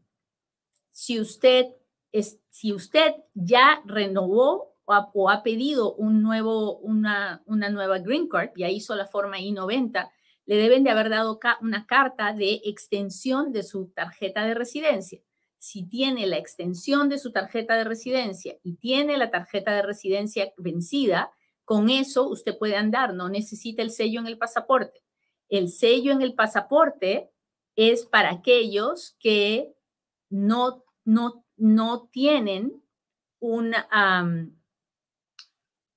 si 0.91 1.21
usted 1.21 1.67
es, 2.13 2.39
si 2.51 2.73
usted 2.73 3.15
ya 3.35 3.83
renovó 3.85 4.75
o 4.85 5.31
ha, 5.31 5.43
pedido 5.43 5.95
un 5.95 6.23
nuevo, 6.23 6.79
una, 6.79 7.43
una 7.47 7.69
nueva 7.71 7.99
green 7.99 8.29
card, 8.29 8.51
ya 8.57 8.69
hizo 8.69 8.95
la 8.95 9.07
forma 9.07 9.41
I-90, 9.41 10.11
le 10.47 10.57
deben 10.57 10.85
de 10.85 10.91
haber 10.91 11.11
dado 11.11 11.41
una 11.61 11.87
carta 11.87 12.33
de 12.33 12.61
extensión 12.65 13.53
de 13.53 13.65
su 13.65 13.89
tarjeta 13.89 14.45
de 14.47 14.55
residencia 14.55 15.21
si 15.67 15.83
tiene 15.83 16.27
la 16.27 16.37
extensión 16.37 17.09
de 17.09 17.19
su 17.19 17.33
tarjeta 17.33 17.75
de 17.75 17.83
residencia 17.83 18.57
y 18.63 18.77
tiene 18.77 19.17
la 19.17 19.31
tarjeta 19.31 19.75
de 19.75 19.83
residencia 19.83 20.53
vencida, 20.57 21.33
con 21.67 21.91
eso 21.91 22.29
usted 22.29 22.57
puede 22.57 22.77
andar, 22.77 23.13
no 23.13 23.29
necesita 23.29 23.83
el 23.83 23.91
sello 23.91 24.21
en 24.21 24.29
el 24.29 24.39
pasaporte. 24.39 25.03
El 25.49 25.69
sello 25.69 26.13
en 26.13 26.23
el 26.23 26.35
pasaporte 26.35 27.29
es 27.75 28.07
para 28.07 28.31
aquellos 28.31 29.17
que 29.19 29.75
no, 30.31 30.85
no, 31.05 31.45
no 31.57 32.09
tienen 32.13 32.83
una, 33.41 33.89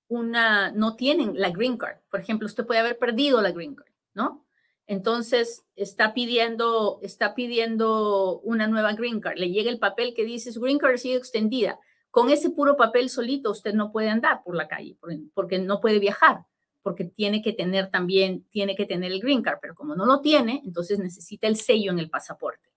una, 0.07 0.71
no 0.71 0.95
tienen 0.95 1.39
la 1.39 1.51
green 1.51 1.77
card. 1.77 1.99
Por 2.09 2.19
ejemplo, 2.19 2.47
usted 2.47 2.65
puede 2.65 2.79
haber 2.79 2.97
perdido 2.97 3.39
la 3.39 3.51
green 3.51 3.75
card, 3.75 3.91
¿no? 4.15 4.47
Entonces 4.87 5.65
está 5.75 6.15
pidiendo, 6.15 6.99
está 7.03 7.35
pidiendo 7.35 8.39
una 8.39 8.65
nueva 8.65 8.93
green 8.93 9.21
card. 9.21 9.37
Le 9.37 9.51
llega 9.51 9.69
el 9.69 9.77
papel 9.77 10.15
que 10.15 10.25
dice 10.25 10.51
su 10.51 10.61
green 10.61 10.79
card 10.79 10.97
sido 10.97 11.19
extendida. 11.19 11.79
Con 12.11 12.29
ese 12.29 12.49
puro 12.49 12.75
papel 12.75 13.09
solito 13.09 13.51
usted 13.51 13.73
no 13.73 13.91
puede 13.91 14.09
andar 14.09 14.43
por 14.43 14.55
la 14.55 14.67
calle 14.67 14.97
porque 15.33 15.59
no 15.59 15.79
puede 15.79 15.99
viajar, 15.99 16.45
porque 16.81 17.05
tiene 17.05 17.41
que 17.41 17.53
tener 17.53 17.91
también, 17.91 18.45
tiene 18.49 18.75
que 18.75 18.85
tener 18.85 19.11
el 19.11 19.19
green 19.19 19.43
card, 19.43 19.59
pero 19.61 19.75
como 19.75 19.95
no 19.95 20.05
lo 20.05 20.21
tiene, 20.21 20.61
entonces 20.65 20.99
necesita 20.99 21.47
el 21.47 21.55
sello 21.55 21.91
en 21.91 21.99
el 21.99 22.09
pasaporte. 22.09 22.69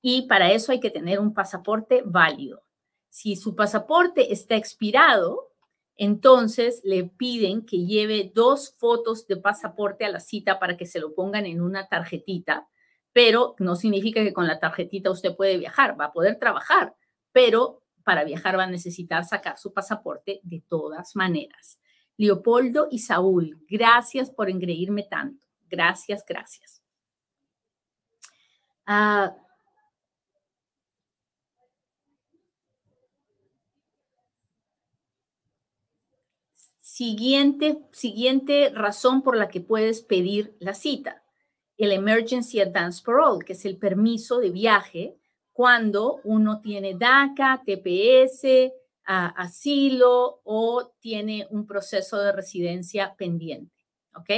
Y 0.00 0.28
para 0.28 0.52
eso 0.52 0.70
hay 0.72 0.78
que 0.78 0.90
tener 0.90 1.18
un 1.18 1.34
pasaporte 1.34 2.02
válido. 2.04 2.62
Si 3.10 3.34
su 3.34 3.56
pasaporte 3.56 4.32
está 4.32 4.54
expirado, 4.54 5.52
entonces 5.96 6.82
le 6.84 7.04
piden 7.04 7.64
que 7.64 7.86
lleve 7.86 8.30
dos 8.34 8.74
fotos 8.76 9.26
de 9.26 9.36
pasaporte 9.36 10.04
a 10.04 10.10
la 10.10 10.20
cita 10.20 10.58
para 10.58 10.76
que 10.76 10.86
se 10.86 11.00
lo 11.00 11.14
pongan 11.14 11.46
en 11.46 11.60
una 11.60 11.88
tarjetita, 11.88 12.68
pero 13.12 13.56
no 13.58 13.74
significa 13.76 14.22
que 14.22 14.34
con 14.34 14.46
la 14.46 14.60
tarjetita 14.60 15.10
usted 15.10 15.34
puede 15.34 15.56
viajar, 15.56 15.98
va 15.98 16.06
a 16.06 16.12
poder 16.12 16.38
trabajar, 16.38 16.94
pero 17.32 17.82
para 18.06 18.22
viajar 18.22 18.56
va 18.56 18.62
a 18.62 18.70
necesitar 18.70 19.24
sacar 19.24 19.58
su 19.58 19.72
pasaporte 19.72 20.38
de 20.44 20.62
todas 20.68 21.16
maneras. 21.16 21.80
Leopoldo 22.16 22.86
y 22.88 23.00
Saúl, 23.00 23.58
gracias 23.68 24.30
por 24.30 24.48
engreírme 24.48 25.02
tanto. 25.02 25.44
Gracias, 25.68 26.24
gracias. 26.24 26.80
Ah, 28.86 29.34
Siguiente, 36.78 37.80
siguiente 37.90 38.70
razón 38.72 39.22
por 39.22 39.36
la 39.36 39.48
que 39.48 39.60
puedes 39.60 40.00
pedir 40.00 40.56
la 40.60 40.72
cita, 40.72 41.24
el 41.76 41.90
Emergency 41.90 42.60
Advance 42.60 43.02
Parole, 43.04 43.44
que 43.44 43.52
es 43.54 43.64
el 43.66 43.76
permiso 43.76 44.38
de 44.38 44.50
viaje 44.50 45.18
cuando 45.56 46.20
uno 46.24 46.60
tiene 46.60 46.92
DACA, 46.98 47.62
TPS, 47.64 48.74
asilo 49.06 50.42
o 50.44 50.92
tiene 51.00 51.46
un 51.48 51.66
proceso 51.66 52.18
de 52.18 52.30
residencia 52.30 53.14
pendiente. 53.16 53.72
¿Ok? 54.14 54.28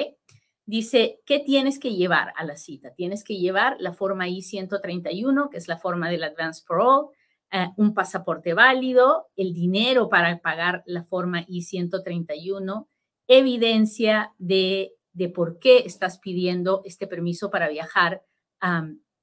Dice, 0.65 1.21
¿qué 1.27 1.41
tienes 1.41 1.81
que 1.81 1.97
llevar 1.97 2.33
a 2.37 2.45
la 2.45 2.57
cita? 2.57 2.95
Tienes 2.95 3.25
que 3.25 3.37
llevar 3.37 3.79
la 3.81 3.95
forma 3.95 4.29
I-131, 4.29 5.51
que 5.51 5.57
es 5.57 5.67
la 5.67 5.79
forma 5.79 6.09
del 6.09 6.23
Advance 6.23 6.63
Parole, 6.65 7.09
eh, 7.51 7.67
un 7.77 7.95
pasaporte 7.95 8.55
válido, 8.55 9.27
el 9.35 9.53
dinero 9.53 10.09
para 10.09 10.39
pagar 10.39 10.85
la 10.87 11.03
forma 11.03 11.45
I-131, 11.49 12.87
evidencia 13.27 14.35
de, 14.39 14.93
de, 15.15 15.29
por 15.31 15.59
qué 15.59 15.79
estás 15.79 16.21
pidiendo 16.21 16.83
este 16.85 17.09
permiso 17.09 17.51
para 17.51 17.69
viajar, 17.69 18.23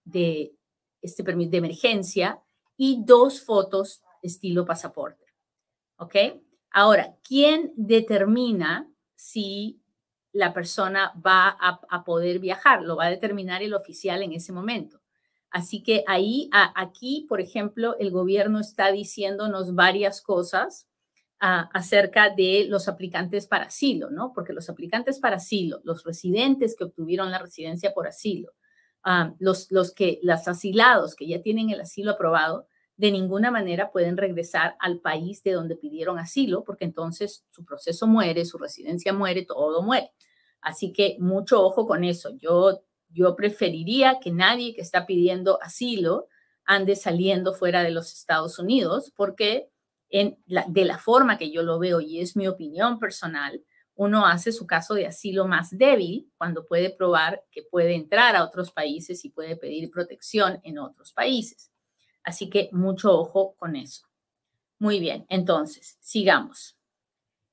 de 0.03 0.55
este 1.05 1.23
permiso 1.23 1.51
de 1.51 1.57
emergencia 1.57 2.41
y 2.77 3.03
dos 3.05 3.41
fotos 3.41 4.01
estilo 4.21 4.65
pasaporte. 4.65 5.25
¿Ok? 5.97 6.15
Ahora, 6.71 7.15
¿quién 7.23 7.71
determina 7.75 8.91
si 9.15 9.81
la 10.33 10.53
persona 10.53 11.13
va 11.25 11.55
a, 11.59 11.79
a 11.89 12.03
poder 12.03 12.39
viajar? 12.39 12.81
Lo 12.81 12.97
va 12.97 13.05
a 13.05 13.09
determinar 13.09 13.63
el 13.63 13.73
oficial 13.73 14.21
en 14.23 14.33
ese 14.33 14.51
momento. 14.51 14.99
Así 15.55 15.81
que 15.81 16.03
ahí, 16.05 16.49
aquí, 16.51 17.25
por 17.29 17.39
ejemplo, 17.39 17.95
el 17.97 18.11
gobierno 18.11 18.59
está 18.59 18.91
diciéndonos 18.91 19.73
varias 19.73 20.21
cosas 20.21 20.89
ah, 21.39 21.69
acerca 21.73 22.29
de 22.29 22.65
los 22.67 22.89
aplicantes 22.89 23.47
para 23.47 23.67
asilo, 23.67 24.09
¿no? 24.09 24.33
Porque 24.33 24.51
los 24.51 24.69
aplicantes 24.69 25.17
para 25.17 25.37
asilo, 25.37 25.79
los 25.85 26.03
residentes 26.03 26.75
que 26.75 26.83
obtuvieron 26.83 27.31
la 27.31 27.39
residencia 27.39 27.93
por 27.93 28.05
asilo, 28.05 28.51
los, 29.39 29.71
los 29.71 29.93
que, 29.93 30.19
los 30.23 30.47
asilados 30.47 31.15
que 31.15 31.27
ya 31.27 31.41
tienen 31.41 31.69
el 31.69 31.81
asilo 31.81 32.11
aprobado, 32.11 32.67
de 32.97 33.11
ninguna 33.11 33.51
manera 33.51 33.91
pueden 33.91 34.17
regresar 34.17 34.75
al 34.79 34.99
país 34.99 35.43
de 35.43 35.51
donde 35.51 35.75
pidieron 35.75 36.17
asilo, 36.17 36.63
porque 36.63 36.85
entonces 36.85 37.45
su 37.51 37.65
proceso 37.65 38.07
muere, 38.07 38.45
su 38.45 38.57
residencia 38.57 39.13
muere, 39.13 39.45
todo 39.45 39.81
muere. 39.81 40.11
Así 40.61 40.93
que 40.93 41.17
mucho 41.19 41.63
ojo 41.63 41.85
con 41.85 42.03
eso. 42.03 42.31
Yo 42.37 42.81
yo 43.15 43.35
preferiría 43.35 44.19
que 44.19 44.31
nadie 44.31 44.75
que 44.75 44.81
está 44.81 45.05
pidiendo 45.05 45.61
asilo 45.63 46.27
ande 46.65 46.95
saliendo 46.95 47.53
fuera 47.53 47.83
de 47.83 47.91
los 47.91 48.13
Estados 48.13 48.59
Unidos, 48.59 49.13
porque 49.15 49.69
en 50.09 50.37
de 50.45 50.85
la 50.85 50.97
forma 50.97 51.37
que 51.37 51.51
yo 51.51 51.63
lo 51.63 51.79
veo, 51.79 52.01
y 52.01 52.19
es 52.19 52.35
mi 52.35 52.47
opinión 52.47 52.99
personal, 52.99 53.63
uno 53.95 54.25
hace 54.25 54.51
su 54.51 54.67
caso 54.67 54.93
de 54.93 55.07
asilo 55.07 55.47
más 55.47 55.69
débil 55.77 56.29
cuando 56.37 56.65
puede 56.65 56.89
probar 56.89 57.43
que 57.51 57.63
puede 57.63 57.95
entrar 57.95 58.35
a 58.35 58.43
otros 58.43 58.71
países 58.71 59.23
y 59.23 59.29
puede 59.29 59.55
pedir 59.55 59.89
protección 59.89 60.59
en 60.63 60.79
otros 60.79 61.13
países. 61.13 61.71
Así 62.23 62.49
que 62.49 62.69
mucho 62.71 63.17
ojo 63.17 63.55
con 63.57 63.75
eso. 63.75 64.07
Muy 64.79 64.99
bien, 64.99 65.25
entonces, 65.29 65.97
sigamos. 66.01 66.77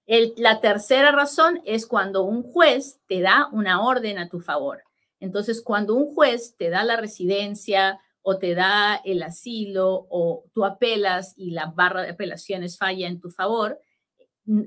la 0.07 0.61
tercera 0.61 1.13
razón 1.13 1.61
es 1.65 1.87
cuando 1.87 2.25
un 2.25 2.43
juez 2.43 3.01
te 3.07 3.21
da 3.21 3.49
una 3.53 3.83
orden 3.83 4.19
a 4.19 4.29
tu 4.29 4.41
favor. 4.41 4.83
Entonces, 5.21 5.63
cuando 5.63 5.95
un 5.95 6.13
juez 6.13 6.57
te 6.57 6.69
da 6.69 6.83
la 6.83 6.97
residencia 6.97 8.01
o 8.23 8.39
te 8.39 8.57
da 8.57 9.01
el 9.05 9.23
asilo 9.23 10.07
o 10.11 10.45
tú 10.53 10.65
apelas 10.65 11.35
y 11.37 11.53
la 11.53 11.67
barra 11.67 12.03
de 12.03 12.11
apelaciones 12.11 12.77
falla 12.77 13.07
en 13.07 13.21
tu 13.21 13.31
favor, 13.31 13.79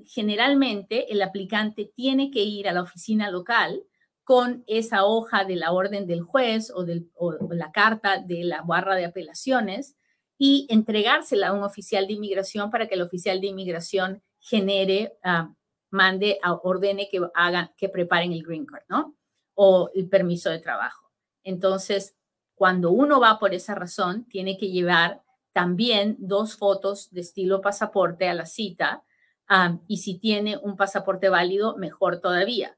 generalmente 0.06 1.12
el 1.12 1.22
aplicante 1.22 1.92
tiene 1.96 2.32
que 2.32 2.44
ir 2.44 2.68
a 2.68 2.74
la 2.74 2.82
oficina 2.82 3.30
local 3.30 3.84
con 4.24 4.64
esa 4.68 5.06
hoja 5.06 5.46
de 5.46 5.56
la 5.56 5.72
orden 5.72 6.08
del 6.08 6.22
juez 6.22 6.72
o, 6.74 6.84
de 6.84 7.06
la 7.50 7.72
carta 7.72 8.18
de 8.18 8.44
la 8.44 8.62
barra 8.64 8.96
de 8.96 9.06
apelaciones 9.06 9.96
y 10.38 10.66
entregársela 10.70 11.50
a 11.50 11.54
un 11.54 11.64
oficial 11.64 12.08
de 12.08 12.14
inmigración 12.14 12.72
para 12.72 12.88
que 12.88 12.96
el 12.96 13.02
oficial 13.02 13.40
de 13.40 13.48
inmigración 13.48 14.24
genere, 14.40 15.18
ah, 15.24 15.54
mande, 15.92 16.40
ordene 16.64 17.08
que 17.10 17.22
hagan, 17.36 17.72
que 17.78 17.90
preparen 17.90 18.32
el 18.32 18.44
green 18.44 18.66
card, 18.66 18.84
¿no? 18.90 19.16
o 19.56 19.90
el 19.96 20.10
permiso 20.10 20.50
de 20.50 20.60
trabajo. 20.60 21.12
Entonces, 21.44 22.16
cuando 22.56 22.92
uno 22.92 23.20
va 23.20 23.40
por 23.40 23.54
esa 23.54 23.74
razón, 23.74 24.26
tiene 24.26 24.58
que 24.58 24.70
llevar 24.70 25.24
también 25.54 26.18
dos 26.20 26.58
fotos 26.58 27.10
de 27.12 27.22
estilo 27.22 27.62
pasaporte 27.62 28.28
a 28.28 28.34
la 28.34 28.46
cita 28.46 29.05
y 29.88 29.98
si 29.98 30.18
tiene 30.18 30.58
un 30.58 30.76
pasaporte 30.76 31.30
válido, 31.30 31.78
mejor 31.78 32.20
todavía. 32.20 32.78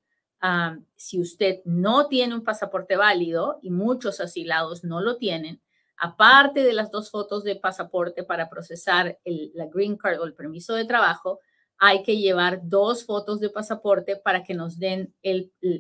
si 0.96 1.20
usted 1.20 1.62
no 1.66 2.08
tiene 2.08 2.36
un 2.36 2.44
pasaporte 2.44 2.96
válido 2.96 3.60
y 3.62 3.72
muchos 3.72 4.20
asilados 4.20 4.84
no 4.84 5.02
lo 5.02 5.18
tienen, 5.18 5.62
aparte 5.98 6.64
de 6.64 6.74
las 6.74 6.92
dos 6.92 7.10
fotos 7.10 7.44
de 7.44 7.56
pasaporte 7.56 8.24
para 8.24 8.50
procesar 8.50 9.20
el, 9.24 9.52
la 9.56 9.66
green 9.66 9.98
card 9.98 10.20
o 10.20 10.26
el 10.26 10.34
permiso 10.34 10.76
de 10.76 10.86
trabajo, 10.86 11.40
hay 11.80 12.04
que 12.04 12.18
llevar 12.18 12.62
dos 12.64 13.06
fotos 13.06 13.40
de 13.40 13.50
pasaporte 13.50 14.16
para 14.16 14.44
que 14.44 14.54
nos 14.54 14.80
den 14.80 15.14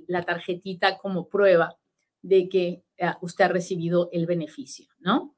la 0.08 0.24
tarjetita 0.24 0.98
como 0.98 1.28
prueba 1.28 1.76
de 2.22 2.50
que 2.50 2.84
eh, 2.98 3.14
usted 3.22 3.46
ha 3.46 3.50
recibido 3.50 4.10
el 4.12 4.26
beneficio, 4.26 4.88
¿no? 5.00 5.36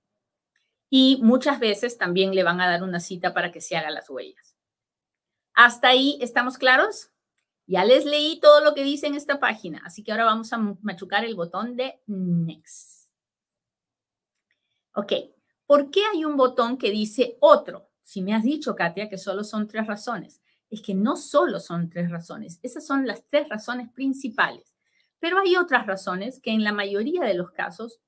Y 0.90 1.20
muchas 1.22 1.60
veces 1.60 1.98
también 1.98 2.34
le 2.34 2.44
van 2.44 2.62
a 2.62 2.70
dar 2.70 2.84
una 2.84 3.00
cita 3.00 3.34
para 3.34 3.52
que 3.52 3.62
se 3.62 3.78
haga 3.78 3.92
las 3.92 4.10
huellas. 4.10 4.49
¿Hasta 5.54 5.90
ahí 5.90 6.18
estamos 6.22 6.58
claros? 6.58 7.10
Ya 7.68 7.86
les 7.86 8.06
leí 8.06 8.40
todo 8.40 8.64
lo 8.64 8.74
que 8.74 8.84
dice 8.84 9.08
en 9.08 9.16
esta 9.16 9.40
página, 9.40 9.82
así 9.86 10.04
que 10.04 10.12
ahora 10.12 10.26
vamos 10.26 10.52
a 10.54 10.58
machucar 10.58 11.24
el 11.24 11.36
botón 11.36 11.76
de 11.76 12.02
Next. 12.08 13.12
Ok, 14.94 15.14
¿por 15.66 15.92
qué 15.92 16.02
hay 16.12 16.26
un 16.26 16.36
botón 16.36 16.78
que 16.78 16.90
dice 16.90 17.38
otro? 17.42 17.90
Si 18.02 18.22
me 18.24 18.34
has 18.34 18.44
dicho, 18.44 18.76
Katia, 18.76 19.08
que 19.08 19.20
solo 19.20 19.44
son 19.44 19.68
tres 19.68 19.86
razones. 19.86 20.42
Es 20.72 20.82
que 20.82 20.96
no 20.96 21.16
solo 21.16 21.60
son 21.60 21.90
tres 21.90 22.10
razones, 22.10 22.60
esas 22.64 22.86
son 22.86 23.06
las 23.06 23.26
tres 23.28 23.48
razones 23.50 23.92
principales. 23.92 24.76
Pero 25.20 25.40
hay 25.40 25.56
otras 25.56 25.86
razones 25.86 26.40
que 26.40 26.52
en 26.52 26.64
la 26.64 26.74
mayoría 26.74 27.24
de 27.24 27.34
los 27.34 27.52
casos 27.52 28.00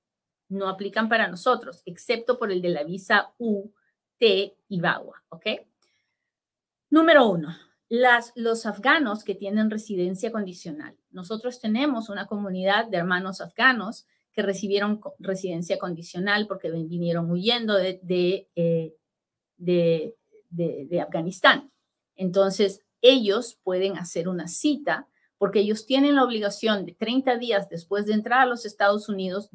no 0.49 0.69
aplican 0.69 1.07
para 1.07 1.27
nosotros, 1.27 1.81
excepto 1.85 2.39
por 2.39 2.51
el 2.51 2.61
de 2.61 2.69
la 2.69 2.83
visa 2.83 3.33
U, 3.37 3.71
T 4.17 4.57
y 4.67 4.81
VAWA, 4.81 5.23
¿ok? 5.29 5.45
Número 6.91 7.27
uno, 7.27 7.55
los 8.35 8.65
afganos 8.65 9.23
que 9.23 9.33
tienen 9.33 9.71
residencia 9.71 10.31
condicional. 10.31 10.95
Nosotros 11.09 11.59
tenemos 11.59 12.09
una 12.09 12.27
comunidad 12.27 12.87
de 12.87 12.97
hermanos 12.97 13.41
afganos 13.41 14.05
que 14.33 14.41
recibieron 14.41 15.01
residencia 15.17 15.79
condicional 15.79 16.47
porque 16.47 16.69
vinieron 16.69 17.31
huyendo 17.31 17.75
de, 17.75 17.99
de, 18.03 18.49
eh, 18.55 18.93
de, 19.57 20.15
de 20.49 21.01
Afganistán. 21.01 21.71
Entonces, 22.15 22.81
ellos 23.01 23.57
pueden 23.63 23.97
hacer 23.97 24.27
una 24.27 24.47
cita 24.47 25.07
porque 25.37 25.61
ellos 25.61 25.85
tienen 25.85 26.15
la 26.15 26.23
obligación 26.23 26.85
de 26.85 26.93
30 26.93 27.37
días 27.37 27.67
después 27.67 28.05
de 28.05 28.13
entrar 28.13 28.41
a 28.41 28.45
los 28.45 28.65
Estados 28.65 29.09
Unidos 29.09 29.49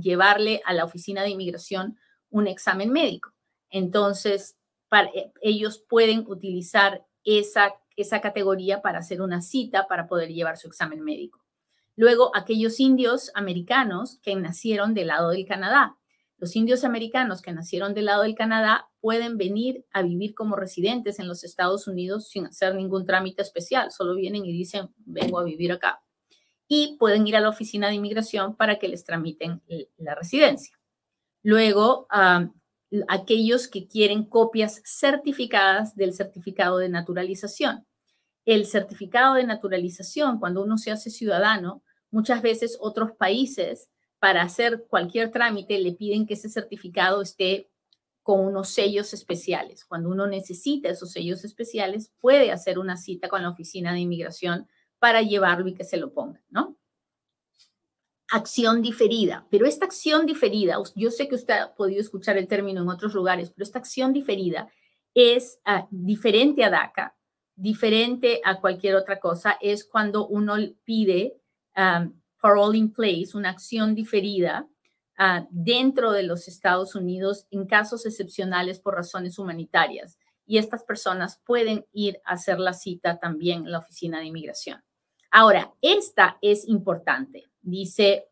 llevarle 0.00 0.62
a 0.64 0.74
la 0.74 0.84
oficina 0.84 1.22
de 1.22 1.30
inmigración 1.30 1.98
un 2.30 2.46
examen 2.46 2.92
médico. 2.92 3.32
Entonces, 3.68 4.56
para, 4.88 5.08
eh, 5.10 5.32
ellos 5.42 5.84
pueden 5.88 6.24
utilizar 6.26 7.04
esa, 7.24 7.74
esa 7.96 8.20
categoría 8.20 8.82
para 8.82 8.98
hacer 8.98 9.20
una 9.20 9.40
cita 9.40 9.86
para 9.86 10.06
poder 10.06 10.30
llevar 10.30 10.56
su 10.56 10.68
examen 10.68 11.02
médico. 11.02 11.40
Luego, 11.96 12.30
aquellos 12.36 12.78
indios 12.78 13.30
americanos 13.34 14.18
que 14.22 14.34
nacieron 14.36 14.94
del 14.94 15.08
lado 15.08 15.30
del 15.30 15.46
Canadá. 15.46 15.96
Los 16.38 16.54
indios 16.54 16.84
americanos 16.84 17.42
que 17.42 17.52
nacieron 17.52 17.94
del 17.94 18.04
lado 18.04 18.22
del 18.22 18.36
Canadá 18.36 18.88
pueden 19.00 19.36
venir 19.36 19.84
a 19.92 20.02
vivir 20.02 20.34
como 20.36 20.54
residentes 20.54 21.18
en 21.18 21.26
los 21.26 21.42
Estados 21.42 21.88
Unidos 21.88 22.28
sin 22.28 22.46
hacer 22.46 22.76
ningún 22.76 23.04
trámite 23.04 23.42
especial. 23.42 23.90
Solo 23.90 24.14
vienen 24.14 24.44
y 24.44 24.52
dicen, 24.52 24.90
vengo 24.98 25.40
a 25.40 25.44
vivir 25.44 25.72
acá. 25.72 26.00
Y 26.68 26.96
pueden 26.98 27.26
ir 27.26 27.34
a 27.34 27.40
la 27.40 27.48
oficina 27.48 27.88
de 27.88 27.94
inmigración 27.94 28.54
para 28.54 28.78
que 28.78 28.86
les 28.86 29.02
tramiten 29.02 29.60
la 29.96 30.14
residencia. 30.14 30.78
Luego, 31.42 32.06
aquellos 33.08 33.68
que 33.68 33.86
quieren 33.86 34.24
copias 34.24 34.82
certificadas 34.84 35.94
del 35.94 36.14
certificado 36.14 36.78
de 36.78 36.88
naturalización. 36.88 37.86
El 38.44 38.66
certificado 38.66 39.34
de 39.34 39.44
naturalización, 39.44 40.38
cuando 40.38 40.62
uno 40.62 40.78
se 40.78 40.90
hace 40.90 41.10
ciudadano, 41.10 41.82
muchas 42.10 42.40
veces 42.40 42.78
otros 42.80 43.12
países, 43.12 43.90
para 44.18 44.42
hacer 44.42 44.86
cualquier 44.88 45.30
trámite, 45.30 45.78
le 45.78 45.92
piden 45.92 46.26
que 46.26 46.34
ese 46.34 46.48
certificado 46.48 47.22
esté 47.22 47.70
con 48.22 48.40
unos 48.40 48.70
sellos 48.70 49.14
especiales. 49.14 49.84
Cuando 49.84 50.08
uno 50.08 50.26
necesita 50.26 50.88
esos 50.88 51.12
sellos 51.12 51.44
especiales, 51.44 52.10
puede 52.20 52.50
hacer 52.50 52.78
una 52.78 52.96
cita 52.96 53.28
con 53.28 53.42
la 53.42 53.50
oficina 53.50 53.92
de 53.92 54.00
inmigración 54.00 54.66
para 54.98 55.22
llevarlo 55.22 55.68
y 55.68 55.74
que 55.74 55.84
se 55.84 55.98
lo 55.98 56.12
pongan, 56.12 56.42
¿no? 56.50 56.77
Acción 58.30 58.82
diferida. 58.82 59.46
Pero 59.50 59.66
esta 59.66 59.86
acción 59.86 60.26
diferida, 60.26 60.76
yo 60.94 61.10
sé 61.10 61.28
que 61.28 61.34
usted 61.34 61.54
ha 61.54 61.74
podido 61.74 62.00
escuchar 62.00 62.36
el 62.36 62.48
término 62.48 62.82
en 62.82 62.88
otros 62.88 63.14
lugares, 63.14 63.50
pero 63.50 63.64
esta 63.64 63.78
acción 63.78 64.12
diferida 64.12 64.68
es 65.14 65.60
uh, 65.66 65.86
diferente 65.90 66.62
a 66.64 66.70
DACA, 66.70 67.16
diferente 67.56 68.40
a 68.44 68.60
cualquier 68.60 68.94
otra 68.94 69.18
cosa, 69.18 69.56
es 69.60 69.84
cuando 69.84 70.28
uno 70.28 70.56
pide 70.84 71.34
parole 72.40 72.76
in 72.76 72.92
place, 72.92 73.30
una 73.34 73.50
acción 73.50 73.94
diferida 73.94 74.66
uh, 75.18 75.46
dentro 75.50 76.10
de 76.12 76.24
los 76.24 76.48
Estados 76.48 76.94
Unidos 76.94 77.46
en 77.50 77.66
casos 77.66 78.04
excepcionales 78.04 78.80
por 78.80 78.94
razones 78.94 79.38
humanitarias. 79.38 80.18
Y 80.44 80.58
estas 80.58 80.82
personas 80.82 81.40
pueden 81.44 81.86
ir 81.92 82.20
a 82.24 82.32
hacer 82.32 82.58
la 82.58 82.72
cita 82.72 83.18
también 83.18 83.64
en 83.64 83.72
la 83.72 83.78
oficina 83.78 84.18
de 84.18 84.26
inmigración. 84.26 84.82
Ahora, 85.30 85.72
esta 85.82 86.38
es 86.40 86.66
importante. 86.66 87.44
Dice, 87.70 88.30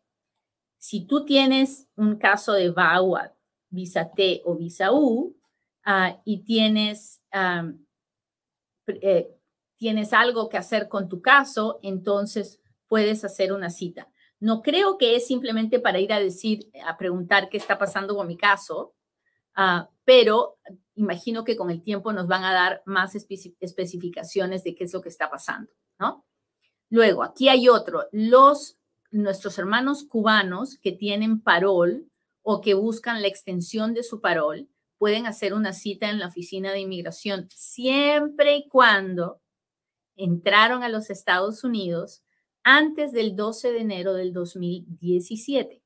si 0.77 1.05
tú 1.05 1.23
tienes 1.23 1.87
un 1.95 2.17
caso 2.17 2.53
de 2.53 2.71
VAWA, 2.71 3.35
visa 3.69 4.09
T 4.11 4.41
o 4.45 4.55
visa 4.55 4.91
U, 4.91 5.37
uh, 5.85 6.19
y 6.25 6.43
tienes, 6.43 7.21
um, 7.33 7.85
eh, 8.87 9.29
tienes 9.75 10.11
algo 10.13 10.49
que 10.49 10.57
hacer 10.57 10.89
con 10.89 11.07
tu 11.07 11.21
caso, 11.21 11.79
entonces 11.83 12.59
puedes 12.87 13.23
hacer 13.23 13.53
una 13.53 13.69
cita. 13.69 14.09
No 14.39 14.63
creo 14.63 14.97
que 14.97 15.15
es 15.15 15.27
simplemente 15.27 15.79
para 15.79 15.99
ir 15.99 16.13
a 16.13 16.19
decir, 16.19 16.71
a 16.83 16.97
preguntar 16.97 17.49
qué 17.49 17.57
está 17.57 17.77
pasando 17.77 18.15
con 18.15 18.25
mi 18.25 18.37
caso, 18.37 18.95
uh, 19.55 19.85
pero 20.03 20.57
imagino 20.95 21.43
que 21.43 21.55
con 21.55 21.69
el 21.69 21.83
tiempo 21.83 22.11
nos 22.11 22.27
van 22.27 22.43
a 22.43 22.53
dar 22.53 22.81
más 22.85 23.13
especificaciones 23.15 24.63
de 24.63 24.73
qué 24.73 24.85
es 24.85 24.93
lo 24.93 25.01
que 25.01 25.09
está 25.09 25.29
pasando, 25.29 25.71
¿no? 25.99 26.25
Luego, 26.89 27.21
aquí 27.21 27.49
hay 27.49 27.67
otro, 27.67 28.07
los 28.11 28.76
nuestros 29.17 29.57
hermanos 29.57 30.03
cubanos 30.03 30.77
que 30.77 30.91
tienen 30.91 31.41
parol 31.41 32.09
o 32.41 32.61
que 32.61 32.73
buscan 32.73 33.21
la 33.21 33.27
extensión 33.27 33.93
de 33.93 34.03
su 34.03 34.21
parol 34.21 34.69
pueden 34.97 35.25
hacer 35.25 35.53
una 35.53 35.73
cita 35.73 36.09
en 36.09 36.19
la 36.19 36.27
oficina 36.27 36.71
de 36.71 36.79
inmigración 36.79 37.47
siempre 37.49 38.55
y 38.55 38.67
cuando 38.69 39.41
entraron 40.15 40.83
a 40.83 40.89
los 40.89 41.09
Estados 41.09 41.63
Unidos 41.63 42.23
antes 42.63 43.11
del 43.11 43.35
12 43.35 43.71
de 43.71 43.79
enero 43.79 44.13
del 44.13 44.33
2017. 44.33 45.81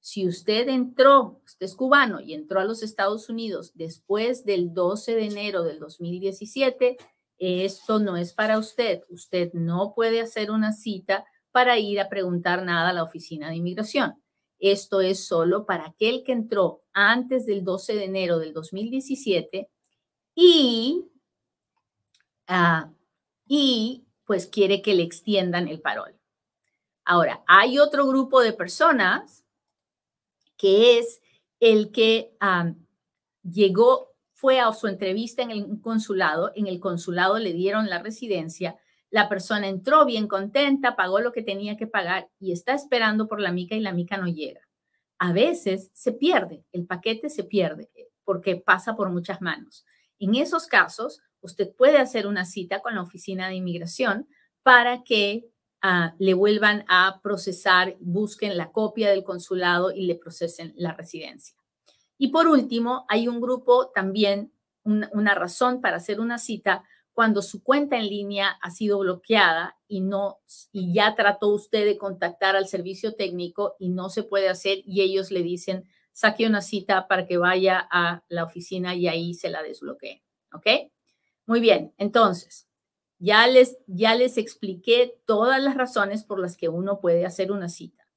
Si 0.00 0.26
usted 0.26 0.68
entró, 0.68 1.40
usted 1.44 1.66
es 1.66 1.74
cubano 1.74 2.20
y 2.20 2.34
entró 2.34 2.60
a 2.60 2.64
los 2.64 2.82
Estados 2.82 3.28
Unidos 3.28 3.72
después 3.74 4.44
del 4.44 4.72
12 4.72 5.14
de 5.14 5.26
enero 5.26 5.62
del 5.62 5.78
2017, 5.78 6.96
esto 7.38 7.98
no 7.98 8.16
es 8.16 8.34
para 8.34 8.58
usted. 8.58 9.02
Usted 9.08 9.52
no 9.54 9.94
puede 9.94 10.20
hacer 10.20 10.50
una 10.50 10.72
cita 10.72 11.24
para 11.52 11.78
ir 11.78 12.00
a 12.00 12.08
preguntar 12.08 12.62
nada 12.62 12.90
a 12.90 12.92
la 12.92 13.02
oficina 13.02 13.48
de 13.48 13.56
inmigración. 13.56 14.14
Esto 14.58 15.00
es 15.00 15.26
solo 15.26 15.64
para 15.64 15.86
aquel 15.86 16.22
que 16.22 16.32
entró 16.32 16.82
antes 16.92 17.46
del 17.46 17.64
12 17.64 17.94
de 17.94 18.04
enero 18.04 18.38
del 18.38 18.52
2017 18.52 19.70
y, 20.34 21.06
uh, 22.48 22.94
y 23.46 24.04
pues 24.24 24.46
quiere 24.46 24.82
que 24.82 24.94
le 24.94 25.02
extiendan 25.02 25.66
el 25.66 25.80
parol. 25.80 26.14
Ahora, 27.04 27.42
hay 27.46 27.78
otro 27.78 28.06
grupo 28.06 28.40
de 28.40 28.52
personas 28.52 29.44
que 30.56 30.98
es 30.98 31.22
el 31.58 31.90
que 31.90 32.36
llegó, 33.42 34.14
fue 34.34 34.60
a 34.60 34.72
su 34.72 34.86
entrevista 34.86 35.42
en 35.42 35.50
el 35.50 35.80
consulado, 35.80 36.52
en 36.54 36.66
el 36.66 36.80
consulado 36.80 37.38
le 37.38 37.52
dieron 37.52 37.88
la 37.88 37.98
residencia, 37.98 38.78
la 39.10 39.28
persona 39.28 39.68
entró 39.68 40.04
bien 40.04 40.28
contenta, 40.28 40.96
pagó 40.96 41.20
lo 41.20 41.32
que 41.32 41.42
tenía 41.42 41.76
que 41.76 41.86
pagar 41.86 42.30
y 42.38 42.52
está 42.52 42.74
esperando 42.74 43.26
por 43.26 43.40
la 43.40 43.52
mica 43.52 43.74
y 43.74 43.80
la 43.80 43.92
mica 43.92 44.16
no 44.16 44.28
llega. 44.28 44.60
A 45.18 45.32
veces 45.32 45.90
se 45.92 46.12
pierde, 46.12 46.64
el 46.72 46.86
paquete 46.86 47.28
se 47.28 47.44
pierde 47.44 47.90
eh, 47.94 48.08
porque 48.24 48.56
pasa 48.56 48.94
por 48.94 49.10
muchas 49.10 49.40
manos. 49.40 49.84
En 50.18 50.34
esos 50.34 50.66
casos, 50.66 51.20
usted 51.40 51.74
puede 51.76 51.98
hacer 51.98 52.26
una 52.26 52.44
cita 52.44 52.80
con 52.80 52.94
la 52.94 53.02
oficina 53.02 53.48
de 53.48 53.56
inmigración 53.56 54.28
para 54.62 55.02
que 55.02 55.46
uh, 55.82 56.14
le 56.18 56.34
vuelvan 56.34 56.84
a 56.88 57.20
procesar, 57.22 57.96
busquen 58.00 58.56
la 58.56 58.70
copia 58.70 59.10
del 59.10 59.24
consulado 59.24 59.90
y 59.90 60.06
le 60.06 60.14
procesen 60.14 60.72
la 60.76 60.92
residencia. 60.92 61.56
Y 62.16 62.28
por 62.28 62.46
último, 62.46 63.06
hay 63.08 63.28
un 63.28 63.40
grupo 63.40 63.90
también, 63.94 64.52
una 64.84 65.34
razón 65.34 65.80
para 65.80 65.96
hacer 65.96 66.20
una 66.20 66.38
cita 66.38 66.84
cuando 67.20 67.42
su 67.42 67.62
cuenta 67.62 67.98
en 67.98 68.08
línea 68.08 68.56
ha 68.62 68.70
sido 68.70 69.00
bloqueada 69.00 69.76
y 69.86 70.00
no 70.00 70.38
y 70.72 70.94
ya 70.94 71.14
trató 71.14 71.48
usted 71.48 71.84
de 71.84 71.98
contactar 71.98 72.56
al 72.56 72.66
servicio 72.66 73.14
técnico 73.14 73.76
y 73.78 73.90
no 73.90 74.08
se 74.08 74.22
puede 74.22 74.48
hacer 74.48 74.78
y 74.86 75.02
ellos 75.02 75.30
le 75.30 75.42
dicen 75.42 75.86
saque 76.12 76.46
una 76.46 76.62
cita 76.62 77.08
para 77.08 77.26
que 77.26 77.36
vaya 77.36 77.86
a 77.90 78.24
la 78.28 78.44
oficina 78.44 78.94
y 78.94 79.06
ahí 79.06 79.34
se 79.34 79.50
la 79.50 79.62
desbloquee, 79.62 80.24
¿ok? 80.54 80.90
Muy 81.44 81.60
bien, 81.60 81.92
entonces 81.98 82.66
ya 83.18 83.46
les 83.46 83.76
ya 83.86 84.14
les 84.14 84.38
expliqué 84.38 85.20
todas 85.26 85.62
las 85.62 85.76
razones 85.76 86.24
por 86.24 86.40
las 86.40 86.56
que 86.56 86.70
uno 86.70 87.00
puede 87.00 87.26
hacer 87.26 87.52
una 87.52 87.68
cita. 87.68 88.08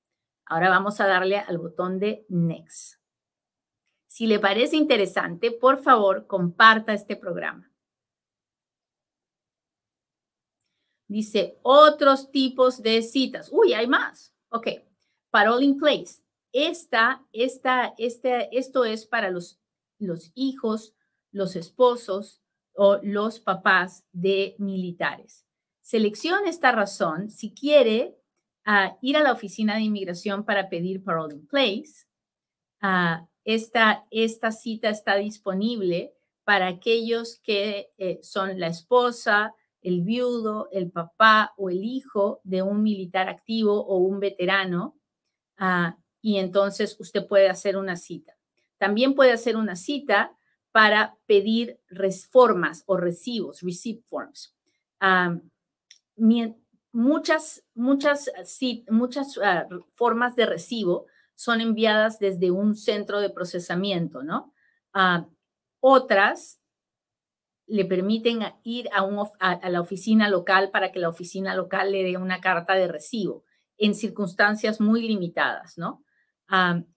Ahora 0.46 0.70
vamos 0.70 1.02
a 1.02 1.08
darle 1.08 1.40
al 1.40 1.58
botón 1.58 2.00
de 2.00 2.26
next. 2.30 3.02
Si 4.08 4.28
le 4.28 4.40
parece 4.40 4.78
interesante, 4.78 5.52
por 5.52 5.84
favor, 5.84 6.26
comparta 6.26 6.94
este 6.94 7.18
programa. 7.18 7.73
Dice, 11.14 11.60
otros 11.62 12.32
tipos 12.32 12.82
de 12.82 13.04
citas. 13.04 13.52
Uy, 13.52 13.76
hay 13.76 13.86
más. 13.86 14.34
Ok. 14.50 14.68
Parole 15.30 15.64
in 15.64 15.78
place. 15.78 16.24
Esta, 16.52 17.24
esta, 17.32 17.94
este, 18.00 18.50
esto 18.58 18.84
es 18.84 19.06
para 19.06 19.30
los, 19.30 19.60
los 20.00 20.32
hijos, 20.34 20.96
los 21.32 21.56
esposos 21.56 22.42
o 22.74 22.98
los 23.04 23.40
papás 23.40 24.04
de 24.12 24.56
militares. 24.58 25.46
Seleccione 25.82 26.50
esta 26.50 26.72
razón 26.72 27.30
si 27.30 27.54
quiere 27.54 28.18
uh, 28.66 28.98
ir 29.04 29.16
a 29.16 29.22
la 29.22 29.34
oficina 29.34 29.76
de 29.76 29.82
inmigración 29.82 30.44
para 30.44 30.68
pedir 30.68 31.04
parole 31.04 31.36
in 31.36 31.46
place. 31.46 32.08
Uh, 32.82 33.24
esta, 33.44 34.08
esta 34.10 34.52
cita 34.52 34.90
está 34.90 35.18
disponible 35.18 36.16
para 36.44 36.66
aquellos 36.66 37.40
que 37.44 37.92
eh, 38.00 38.20
son 38.24 38.60
la 38.60 38.66
esposa, 38.66 39.54
el 39.84 40.02
viudo, 40.02 40.70
el 40.72 40.92
papá 40.92 41.54
o 41.58 41.70
el 41.70 41.84
hijo 41.84 42.42
de 42.44 42.62
un 42.62 42.82
militar 42.82 43.30
activo 43.30 43.86
o 43.86 43.98
un 43.98 44.20
veterano. 44.20 44.98
Uh, 45.60 45.94
y 46.22 46.38
entonces 46.38 46.96
usted 47.00 47.28
puede 47.28 47.50
hacer 47.50 47.78
una 47.78 47.96
cita. 47.96 48.34
También 48.78 49.14
puede 49.14 49.32
hacer 49.34 49.56
una 49.58 49.76
cita 49.76 50.36
para 50.72 51.16
pedir 51.28 51.80
reformas 51.88 52.84
o 52.88 52.98
recibos, 52.98 53.62
receipt 53.62 54.04
forms. 54.06 54.56
muchas, 56.92 57.64
muchas, 57.76 58.32
muchas 58.90 59.38
ah, 59.44 59.68
formas 59.94 60.36
de 60.36 60.46
recibo 60.48 61.06
son 61.36 61.62
enviadas 61.62 62.20
desde 62.20 62.52
un 62.52 62.76
centro 62.76 63.22
de 63.22 63.30
procesamiento, 63.30 64.24
¿no? 64.24 64.54
Ah, 64.94 65.28
otras 65.80 66.63
le 67.74 67.86
permiten 67.86 68.44
ir 68.64 68.88
a, 68.94 69.02
la 69.68 69.82
oficina 69.82 70.30
local 70.30 70.70
para 70.70 70.92
que 70.92 71.00
la 71.00 71.10
oficina 71.10 71.56
local 71.56 71.92
le 71.92 72.04
dé 72.04 72.18
una 72.18 72.40
carta 72.40 72.76
de 72.76 72.88
recibo 72.88 73.46
en 73.80 73.96
circunstancias 73.96 74.80
muy 74.80 75.02
limitadas, 75.08 75.76
¿no? 75.80 76.04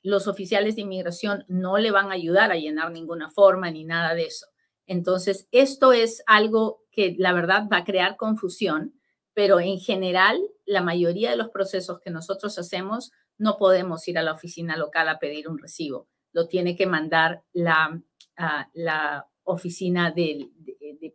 los 0.02 0.28
oficiales 0.28 0.76
de 0.76 0.82
inmigración 0.82 1.46
no 1.48 1.78
le 1.78 1.90
van 1.90 2.10
a 2.10 2.14
ayudar 2.14 2.52
a 2.52 2.56
llenar 2.56 2.90
ninguna 2.90 3.30
forma 3.30 3.70
ni 3.70 3.84
nada 3.84 4.12
de 4.14 4.24
eso. 4.24 4.48
Entonces, 4.86 5.48
esto 5.50 5.94
es 5.94 6.22
algo 6.26 6.82
que 6.90 7.14
la 7.16 7.32
verdad 7.32 7.68
va 7.72 7.78
a 7.78 7.84
crear 7.84 8.16
confusión, 8.16 9.00
pero 9.32 9.60
en 9.60 9.78
general, 9.78 10.38
la 10.66 10.82
mayoría 10.82 11.30
de 11.30 11.38
los 11.38 11.48
procesos 11.48 12.00
que 12.00 12.10
nosotros 12.10 12.58
hacemos 12.58 13.12
no 13.38 13.56
podemos 13.56 14.06
ir 14.08 14.18
a 14.18 14.22
la 14.22 14.32
oficina 14.32 14.76
local 14.76 15.08
a 15.08 15.18
pedir 15.18 15.48
un 15.48 15.56
recibo. 15.56 16.10
Lo 16.32 16.48
tiene 16.48 16.76
que 16.76 16.86
mandar 16.86 17.44
la, 17.54 18.02
ah, 18.36 18.68
la 18.74 19.26
oficina 19.46 20.10
de, 20.10 20.50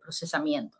procesamiento. 0.00 0.78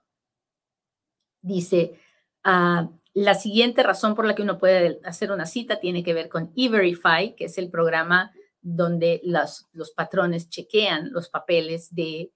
Dice, 1.41 1.99
uh, 2.45 2.89
la 3.15 3.35
siguiente 3.35 3.83
razón 3.83 4.15
por 4.15 4.27
la 4.27 4.35
que 4.35 4.43
uno 4.43 4.59
puede 4.59 5.01
hacer 5.05 5.31
una 5.31 5.47
cita 5.47 5.79
tiene 5.81 6.03
que 6.03 6.15
ver 6.15 6.29
con 6.29 6.53
E-Verify, 6.57 7.37
que 7.37 7.45
es 7.45 7.59
el 7.59 7.71
programa 7.71 8.33
donde 8.61 9.21
los, 9.25 9.69
los 9.73 9.91
patrones 9.91 10.49
chequean 10.49 11.13
los 11.13 11.29
papeles 11.29 11.95
de, 11.95 12.33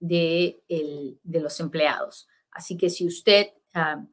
de, 0.00 0.62
de, 1.22 1.40
los 1.40 1.60
empleados. 1.60 2.26
Así 2.52 2.78
que 2.78 2.88
si 2.88 3.06
usted, 3.06 3.48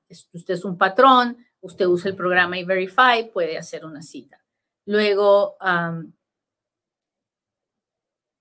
usted 0.10 0.54
es 0.54 0.66
un 0.66 0.78
patrón, 0.78 1.38
usted 1.62 1.86
usa 1.86 2.10
el 2.10 2.18
programa 2.18 2.58
E-Verify, 2.58 3.32
puede 3.32 3.58
hacer 3.58 3.86
una 3.86 4.02
cita. 4.02 4.44
Luego, 4.86 5.56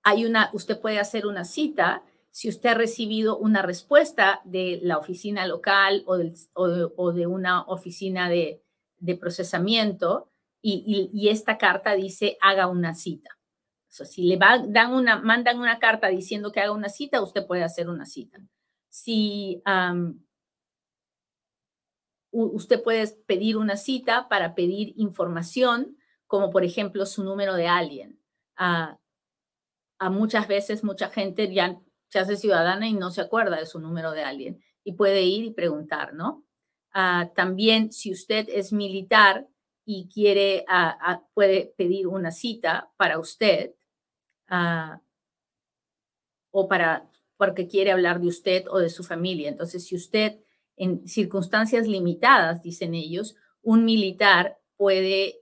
hay 0.03 0.25
una, 0.25 0.49
usted 0.53 0.79
puede 0.79 0.99
hacer 0.99 1.25
una 1.25 1.45
cita 1.45 2.03
si 2.31 2.47
usted 2.47 2.69
ha 2.69 2.73
recibido 2.73 3.37
una 3.37 3.61
respuesta 3.61 4.41
de 4.45 4.79
la 4.81 4.97
oficina 4.97 5.45
local 5.45 6.03
o, 6.05 7.11
de 7.11 7.27
una 7.27 7.63
oficina 7.63 8.29
de, 8.29 8.63
procesamiento 9.19 10.29
y, 10.61 11.27
esta 11.29 11.57
carta 11.57 11.93
dice 11.93 12.37
haga 12.41 12.67
una 12.67 12.93
cita. 12.93 13.37
si 13.89 14.23
le 14.23 14.37
dan 14.37 14.93
una, 14.93 15.19
mandan 15.19 15.59
una 15.59 15.79
carta 15.79 16.07
diciendo 16.07 16.51
que 16.51 16.61
haga 16.61 16.71
una 16.71 16.87
cita, 16.89 17.21
usted 17.21 17.45
puede 17.45 17.63
hacer 17.63 17.89
una 17.89 18.05
cita. 18.05 18.39
Si 18.89 19.61
usted 22.31 22.81
puede 22.81 23.07
pedir 23.25 23.57
una 23.57 23.75
cita 23.75 24.29
para 24.29 24.55
pedir 24.55 24.93
información, 24.95 25.97
como 26.27 26.49
por 26.49 26.63
ejemplo 26.63 27.05
su 27.05 27.25
número 27.25 27.55
de 27.55 27.67
alguien. 27.67 28.21
A 30.01 30.09
muchas 30.09 30.47
veces 30.47 30.83
mucha 30.83 31.09
gente 31.09 31.53
ya 31.53 31.79
se 32.09 32.17
hace 32.17 32.35
ciudadana 32.35 32.87
y 32.87 32.93
no 32.93 33.11
se 33.11 33.21
acuerda 33.21 33.57
de 33.57 33.67
su 33.67 33.79
número 33.79 34.11
de 34.13 34.23
alguien 34.23 34.59
y 34.83 34.93
puede 34.93 35.21
ir 35.21 35.45
y 35.45 35.51
preguntar, 35.51 36.15
¿no? 36.15 36.43
Ah, 36.91 37.29
también 37.35 37.91
si 37.91 38.11
usted 38.11 38.47
es 38.49 38.73
militar 38.73 39.47
y 39.85 40.09
quiere, 40.11 40.65
ah, 40.67 40.97
ah, 40.99 41.23
puede 41.35 41.75
pedir 41.77 42.07
una 42.07 42.31
cita 42.31 42.91
para 42.97 43.19
usted 43.19 43.75
o 46.49 46.67
para, 46.67 47.07
porque 47.37 47.67
quiere 47.67 47.91
hablar 47.91 48.19
de 48.19 48.27
usted 48.27 48.65
o 48.69 48.79
de 48.79 48.89
su 48.89 49.03
familia. 49.03 49.49
Entonces, 49.49 49.85
si 49.85 49.95
usted 49.95 50.39
en 50.77 51.07
circunstancias 51.07 51.87
limitadas, 51.87 52.63
dicen 52.63 52.95
ellos, 52.95 53.35
un 53.61 53.85
militar 53.85 54.57
puede 54.77 55.40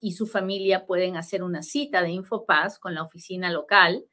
y 0.00 0.12
su 0.12 0.26
familia 0.26 0.86
pueden 0.86 1.16
hacer 1.16 1.42
una 1.42 1.62
cita 1.62 2.02
de 2.02 2.10
Infopaz 2.10 2.78
con 2.78 2.94
la 2.94 3.02
oficina 3.02 3.50
local 3.50 4.04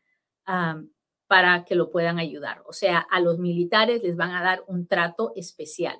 para 1.28 1.63
que 1.63 1.76
lo 1.76 1.91
puedan 1.91 2.20
ayudar. 2.20 2.62
O 2.67 2.74
sea, 2.74 3.00
a 3.00 3.20
los 3.22 3.39
militares 3.39 4.04
les 4.04 4.17
van 4.17 4.32
a 4.32 4.44
dar 4.44 4.63
un 4.67 4.88
trato 4.88 5.32
especial. 5.36 5.98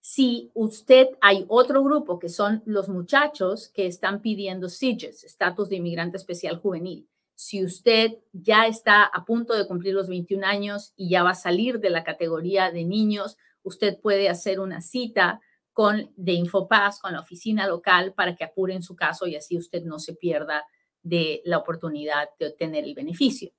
Si 0.00 0.50
usted, 0.54 1.08
hay 1.20 1.44
otro 1.48 1.84
grupo 1.84 2.18
que 2.18 2.28
son 2.28 2.62
los 2.64 2.88
muchachos 2.88 3.68
que 3.68 3.86
están 3.86 4.22
pidiendo 4.22 4.68
SIGES, 4.68 5.24
estatus 5.24 5.68
de 5.68 5.76
inmigrante 5.76 6.16
especial 6.16 6.58
juvenil. 6.58 7.06
Si 7.34 7.64
usted 7.64 8.18
ya 8.32 8.66
está 8.66 9.04
a 9.04 9.24
punto 9.24 9.54
de 9.54 9.66
cumplir 9.66 9.94
los 9.94 10.08
21 10.08 10.46
años 10.46 10.92
y 10.96 11.10
ya 11.10 11.22
va 11.22 11.30
a 11.30 11.34
salir 11.34 11.80
de 11.80 11.90
la 11.90 12.02
categoría 12.02 12.70
de 12.70 12.84
niños, 12.84 13.36
usted 13.62 13.98
puede 14.00 14.28
hacer 14.28 14.58
una 14.58 14.80
cita 14.80 15.40
con 15.80 16.12
de 16.14 16.32
Infopaz, 16.32 17.00
con 17.00 17.14
la 17.14 17.20
oficina 17.20 17.66
local, 17.66 18.12
para 18.12 18.36
que 18.36 18.44
apuren 18.44 18.82
su 18.82 18.94
caso 18.94 19.26
y 19.26 19.34
así 19.34 19.56
usted 19.56 19.82
no 19.82 19.98
se 19.98 20.12
pierda 20.12 20.66
de 21.02 21.40
la 21.46 21.56
oportunidad 21.56 22.28
de 22.38 22.48
obtener 22.48 22.84
el 22.84 22.94
beneficio. 22.94 23.50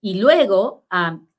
Y 0.00 0.14
luego 0.20 0.84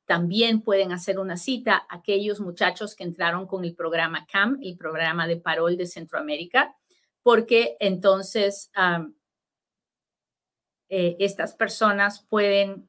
también 0.05 0.61
pueden 0.61 0.93
hacer 0.93 1.19
una 1.19 1.35
cita 1.35 1.85
aquellos 1.89 2.39
muchachos 2.39 2.95
que 2.95 3.03
entraron 3.03 3.47
con 3.47 3.65
el 3.65 3.75
programa 3.75 4.25
CAM, 4.25 4.59
el 4.63 4.77
programa 4.77 5.27
de 5.27 5.35
parol 5.35 5.75
de 5.75 5.87
Centroamérica, 5.87 6.73
porque 7.21 7.75
entonces 7.81 8.71
eh, 10.87 11.17
estas 11.19 11.53
personas 11.53 12.25
pueden 12.29 12.87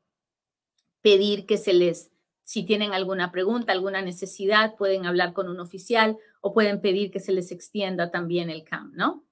pedir 1.02 1.46
que 1.46 1.56
se 1.56 1.72
les, 1.72 2.12
si 2.44 2.62
tienen 2.62 2.92
alguna 2.92 3.32
pregunta, 3.32 3.72
alguna 3.72 4.02
necesidad, 4.02 4.76
pueden 4.76 5.04
hablar 5.04 5.32
con 5.32 5.48
un 5.48 5.58
oficial 5.58 6.16
o 6.46 6.52
pueden 6.52 6.82
pedir 6.82 7.10
que 7.10 7.20
se 7.20 7.32
les 7.32 7.50
extienda 7.52 8.10
también 8.10 8.50
el 8.50 8.64
CAM, 8.64 8.92
¿no? 8.94 9.24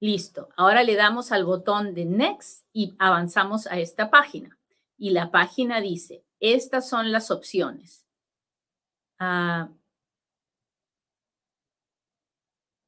Listo. 0.00 0.48
Ahora 0.56 0.82
le 0.82 0.96
damos 0.96 1.30
al 1.30 1.44
botón 1.44 1.92
de 1.94 2.06
Next 2.06 2.66
y 2.72 2.94
avanzamos 2.98 3.66
a 3.66 3.78
esta 3.78 4.08
página. 4.08 4.58
Y 4.96 5.10
la 5.10 5.30
página 5.30 5.82
dice, 5.82 6.24
estas 6.40 6.88
son 6.88 7.12
las 7.12 7.30
opciones. 7.30 8.06
Ah, 9.18 9.68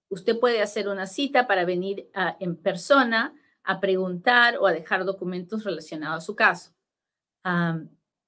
usted 0.09 0.41
puede 0.41 0.63
hacer 0.63 0.89
una 0.89 1.07
cita 1.07 1.47
para 1.47 1.67
venir 1.67 2.09
ah, 2.15 2.39
en 2.41 2.57
persona 2.57 3.35
a 3.63 3.79
preguntar 3.79 4.57
o 4.57 4.67
a 4.67 4.73
dejar 4.73 5.05
documentos 5.05 5.65
relacionados 5.65 6.25
a 6.25 6.27
su 6.27 6.35
caso. 6.35 6.73
Ah, 7.45 7.79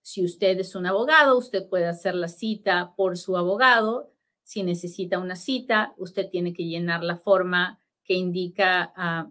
si 0.09 0.25
usted 0.25 0.59
es 0.59 0.75
un 0.75 0.87
abogado, 0.87 1.37
usted 1.37 1.69
puede 1.69 1.85
hacer 1.85 2.15
la 2.15 2.29
cita 2.29 2.95
por 2.97 3.19
su 3.19 3.37
abogado. 3.37 4.11
Si 4.43 4.63
necesita 4.63 5.19
una 5.19 5.37
cita, 5.37 5.93
usted 5.99 6.31
tiene 6.31 6.55
que 6.55 6.65
llenar 6.65 7.05
la 7.05 7.19
forma 7.19 7.79
que 8.05 8.15
indica 8.15 8.91
ah, 8.97 9.29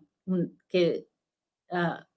que 0.69 1.07
ah, 1.71 2.07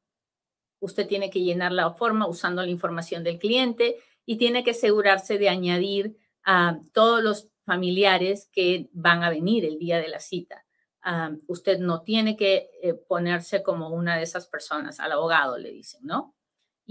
usted 0.79 1.07
tiene 1.07 1.31
que 1.31 1.40
llenar 1.40 1.73
la 1.73 1.94
forma 1.94 2.29
usando 2.29 2.61
la 2.61 2.68
información 2.68 3.25
del 3.25 3.38
cliente 3.38 3.96
y 4.27 4.37
tiene 4.37 4.62
que 4.62 4.73
asegurarse 4.73 5.38
de 5.38 5.49
añadir 5.49 6.18
a 6.44 6.81
todos 6.92 7.23
los 7.23 7.49
familiares 7.64 8.51
que 8.53 8.90
van 8.92 9.23
a 9.23 9.31
venir 9.31 9.64
el 9.64 9.79
día 9.79 9.96
de 9.96 10.09
la 10.09 10.20
cita. 10.20 10.66
Ah, 11.01 11.33
usted 11.46 11.79
no 11.79 12.03
tiene 12.03 12.37
que 12.37 12.68
eh, 12.83 12.92
ponerse 12.92 13.62
como 13.62 13.88
una 13.88 14.18
de 14.18 14.25
esas 14.25 14.46
personas, 14.46 15.01
al 15.01 15.12
abogado 15.12 15.57
le 15.57 15.73
dicen, 15.73 16.01
¿no? 16.05 16.35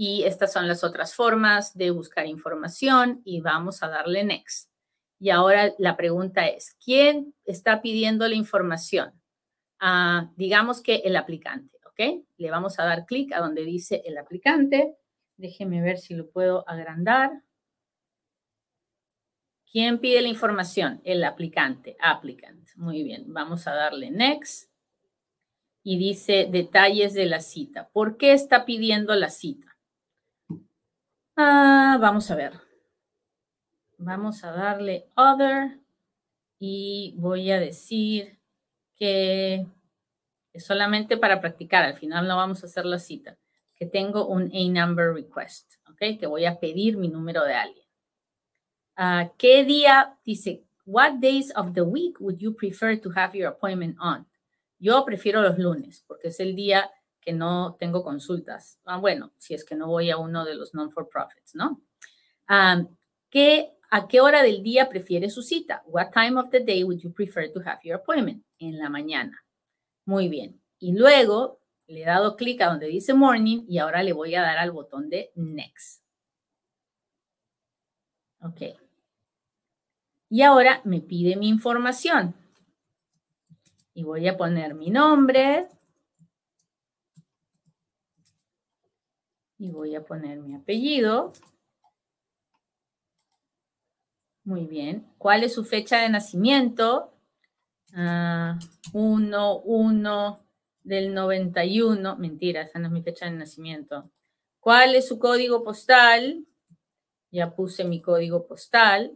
Y 0.02 0.22
estas 0.22 0.54
son 0.54 0.66
las 0.66 0.82
otras 0.82 1.14
formas 1.14 1.76
de 1.76 1.90
buscar 1.90 2.24
información 2.24 3.20
y 3.22 3.42
vamos 3.42 3.82
a 3.82 3.88
darle 3.88 4.24
next. 4.24 4.70
Y 5.18 5.28
ahora 5.28 5.74
la 5.76 5.98
pregunta 5.98 6.46
es, 6.46 6.74
¿quién 6.82 7.34
está 7.44 7.82
pidiendo 7.82 8.26
la 8.26 8.34
información? 8.34 9.12
digamos 10.36 10.80
que 10.80 11.02
el 11.04 11.16
aplicante. 11.16 11.78
¿ok? 11.84 12.24
Le 12.38 12.50
vamos 12.50 12.78
a 12.78 12.84
dar 12.84 13.04
clic 13.04 13.30
a 13.34 13.40
donde 13.40 13.62
dice 13.66 14.00
el 14.06 14.16
aplicante. 14.16 14.96
Déjeme 15.36 15.82
ver 15.82 15.98
si 15.98 16.14
lo 16.14 16.30
puedo 16.30 16.66
agrandar. 16.66 17.42
¿Quién 19.70 19.98
pide 19.98 20.22
la 20.22 20.28
información? 20.28 21.02
El 21.04 21.22
aplicante, 21.24 21.98
applicant. 22.00 22.70
Muy 22.76 23.02
bien, 23.02 23.34
vamos 23.34 23.66
a 23.66 23.74
darle 23.74 24.10
next. 24.10 24.70
Y 25.82 25.98
dice 25.98 26.48
detalles 26.50 27.12
de 27.12 27.26
la 27.26 27.40
cita. 27.40 27.90
¿Por 27.90 28.16
qué 28.16 28.32
está 28.32 28.64
pidiendo 28.64 29.14
la 29.14 29.28
cita? 29.28 29.69
Ah, 31.42 31.96
vamos 31.98 32.30
a 32.30 32.34
ver. 32.36 32.52
Vamos 33.96 34.44
a 34.44 34.52
darle 34.52 35.08
other 35.16 35.80
y 36.58 37.14
voy 37.16 37.50
a 37.50 37.58
decir 37.58 38.38
que 38.94 39.66
es 40.52 40.66
solamente 40.66 41.16
para 41.16 41.40
practicar. 41.40 41.82
Al 41.84 41.94
final 41.94 42.28
no 42.28 42.36
vamos 42.36 42.62
a 42.62 42.66
hacer 42.66 42.84
la 42.84 42.98
cita. 42.98 43.38
Que 43.74 43.86
tengo 43.86 44.26
un 44.26 44.52
A-number 44.54 45.14
request, 45.14 45.76
¿ok? 45.88 46.18
Que 46.20 46.26
voy 46.26 46.44
a 46.44 46.60
pedir 46.60 46.98
mi 46.98 47.08
número 47.08 47.42
de 47.44 47.54
alguien. 47.54 47.86
Ah, 48.96 49.32
¿Qué 49.38 49.64
día? 49.64 50.18
Dice, 50.26 50.62
what 50.84 51.20
days 51.20 51.50
of 51.56 51.72
the 51.72 51.80
week 51.80 52.20
would 52.20 52.36
you 52.36 52.54
prefer 52.54 53.00
to 53.00 53.10
have 53.16 53.34
your 53.34 53.48
appointment 53.48 53.96
on? 53.98 54.26
Yo 54.78 55.06
prefiero 55.06 55.40
los 55.40 55.58
lunes 55.58 56.04
porque 56.06 56.28
es 56.28 56.38
el 56.38 56.54
día 56.54 56.90
que 57.20 57.32
no 57.32 57.76
tengo 57.78 58.02
consultas. 58.02 58.78
Ah, 58.84 58.98
bueno, 58.98 59.32
si 59.36 59.54
es 59.54 59.64
que 59.64 59.74
no 59.74 59.86
voy 59.86 60.10
a 60.10 60.16
uno 60.16 60.44
de 60.44 60.54
los 60.54 60.74
non-for-profits, 60.74 61.54
¿no? 61.54 61.80
¿qué, 63.28 63.72
¿A 63.90 64.08
qué 64.08 64.20
hora 64.20 64.42
del 64.42 64.62
día 64.62 64.88
prefiere 64.88 65.30
su 65.30 65.42
cita? 65.42 65.82
What 65.86 66.12
time 66.12 66.38
of 66.38 66.50
the 66.50 66.60
day 66.60 66.84
would 66.84 67.00
you 67.00 67.12
prefer 67.12 67.52
to 67.52 67.60
have 67.60 67.80
your 67.82 67.96
appointment? 67.96 68.44
En 68.58 68.78
la 68.78 68.88
mañana. 68.88 69.44
Muy 70.04 70.28
bien. 70.28 70.60
Y 70.78 70.92
luego 70.92 71.60
le 71.86 72.02
he 72.02 72.06
dado 72.06 72.36
clic 72.36 72.60
a 72.60 72.66
donde 72.66 72.86
dice 72.86 73.14
morning 73.14 73.64
y 73.68 73.78
ahora 73.78 74.02
le 74.02 74.12
voy 74.12 74.34
a 74.34 74.42
dar 74.42 74.58
al 74.58 74.70
botón 74.70 75.10
de 75.10 75.32
next. 75.34 76.02
Ok. 78.42 78.60
Y 80.28 80.42
ahora 80.42 80.80
me 80.84 81.00
pide 81.00 81.36
mi 81.36 81.48
información. 81.48 82.34
Y 83.92 84.04
voy 84.04 84.28
a 84.28 84.36
poner 84.36 84.74
mi 84.74 84.90
nombre. 84.90 85.68
Y 89.60 89.70
voy 89.70 89.94
a 89.94 90.02
poner 90.02 90.38
mi 90.38 90.54
apellido. 90.54 91.34
Muy 94.42 94.64
bien. 94.64 95.06
¿Cuál 95.18 95.44
es 95.44 95.52
su 95.52 95.66
fecha 95.66 95.98
de 95.98 96.08
nacimiento? 96.08 97.12
1, 97.92 98.58
uh, 98.94 99.62
1 99.64 100.46
del 100.82 101.12
91. 101.12 102.16
Mentira, 102.16 102.62
esa 102.62 102.78
no 102.78 102.86
es 102.86 102.92
mi 102.92 103.02
fecha 103.02 103.26
de 103.26 103.32
nacimiento. 103.32 104.10
¿Cuál 104.60 104.94
es 104.94 105.06
su 105.06 105.18
código 105.18 105.62
postal? 105.62 106.46
Ya 107.30 107.54
puse 107.54 107.84
mi 107.84 108.00
código 108.00 108.46
postal. 108.46 109.12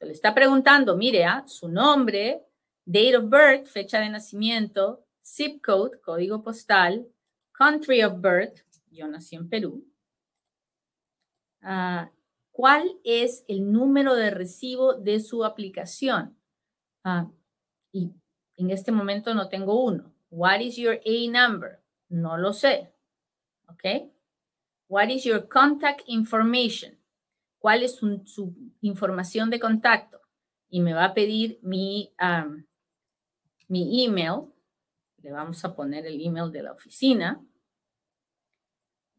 Se 0.00 0.06
le 0.06 0.12
está 0.12 0.34
preguntando, 0.34 0.96
mire, 0.96 1.24
¿ah? 1.24 1.44
su 1.46 1.68
nombre, 1.68 2.42
date 2.84 3.16
of 3.16 3.30
birth, 3.30 3.66
fecha 3.66 4.00
de 4.00 4.08
nacimiento, 4.08 5.04
zip 5.24 5.64
code, 5.64 6.00
código 6.00 6.42
postal, 6.42 7.06
country 7.52 8.02
of 8.02 8.20
birth, 8.20 8.67
yo 8.90 9.08
nací 9.08 9.36
en 9.36 9.48
Perú. 9.48 9.86
Ah, 11.62 12.10
¿Cuál 12.50 12.98
es 13.04 13.44
el 13.46 13.70
número 13.70 14.14
de 14.14 14.30
recibo 14.30 14.94
de 14.94 15.20
su 15.20 15.44
aplicación? 15.44 16.36
Ah, 17.04 17.30
y 17.92 18.12
en 18.56 18.70
este 18.70 18.90
momento 18.90 19.34
no 19.34 19.48
tengo 19.48 19.84
uno. 19.84 20.12
What 20.30 20.60
is 20.60 20.76
your 20.76 21.00
A 21.06 21.30
number? 21.30 21.80
No 22.08 22.36
lo 22.36 22.52
sé. 22.52 22.92
¿Ok? 23.68 24.10
What 24.88 25.08
is 25.08 25.24
your 25.24 25.48
contact 25.48 26.02
information? 26.06 26.98
¿Cuál 27.58 27.82
es 27.82 27.96
su, 27.96 28.54
información 28.80 29.50
de 29.50 29.60
contacto? 29.60 30.20
Y 30.68 30.80
me 30.80 30.94
va 30.94 31.04
a 31.04 31.14
pedir 31.14 31.58
mi, 31.62 32.12
mi 33.68 34.04
email. 34.04 34.52
Le 35.18 35.32
vamos 35.32 35.64
a 35.64 35.74
poner 35.74 36.06
el 36.06 36.20
email 36.20 36.50
de 36.50 36.62
la 36.62 36.72
oficina. 36.72 37.44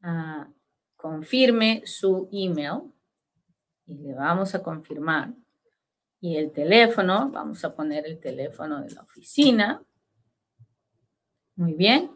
Ah, 0.01 0.47
confirme 0.95 1.81
su 1.85 2.29
email. 2.31 2.91
Y 3.85 3.95
le 3.97 4.13
vamos 4.13 4.53
a 4.55 4.61
confirmar. 4.61 5.33
Y 6.21 6.35
el 6.35 6.51
teléfono, 6.51 7.29
vamos 7.29 7.63
a 7.63 7.73
poner 7.73 8.05
el 8.05 8.19
teléfono 8.19 8.81
de 8.81 8.91
la 8.91 9.01
oficina. 9.01 9.81
Muy 11.55 11.73
bien. 11.73 12.11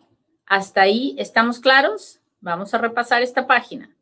¿Hasta 0.46 0.82
ahí 0.82 1.16
estamos 1.18 1.60
claros? 1.60 2.20
Vamos 2.42 2.74
a 2.74 2.78
repasar 2.78 3.22
esta 3.22 3.48
página. 3.48 3.96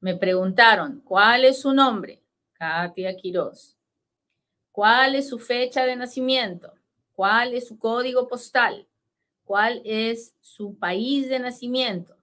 Me 0.00 0.16
preguntaron, 0.16 1.00
¿cuál 1.00 1.44
es 1.44 1.60
su 1.62 1.72
nombre? 1.72 2.22
Katia 2.52 3.16
Quiroz. 3.16 3.76
¿Cuál 4.72 5.14
es 5.14 5.28
su 5.28 5.38
fecha 5.38 5.84
de 5.84 5.94
nacimiento? 5.94 6.74
¿Cuál 7.14 7.54
es 7.54 7.68
su 7.68 7.78
código 7.78 8.26
postal? 8.26 8.88
¿Cuál 9.44 9.80
es 9.84 10.34
su 10.40 10.76
país 10.76 11.28
de 11.28 11.38
nacimiento? 11.38 12.16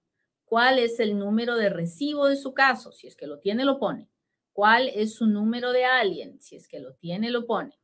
¿Cuál 0.52 0.80
es 0.80 1.00
el 1.00 1.18
número 1.18 1.56
de 1.56 1.70
recibo 1.70 2.28
de 2.28 2.36
su 2.36 2.54
caso? 2.54 2.92
Si 2.92 3.08
es 3.08 3.16
que 3.16 3.26
lo 3.26 3.40
tiene, 3.40 3.64
lo 3.64 3.80
pone. 3.80 4.10
¿Cuál 4.52 4.90
es 4.90 5.16
su 5.16 5.26
número 5.26 5.72
de 5.72 5.86
alguien? 5.86 6.42
Si 6.42 6.58
es 6.58 6.68
que 6.68 6.82
lo 6.82 6.94
tiene, 6.96 7.30
lo 7.30 7.46
pone. 7.46 7.80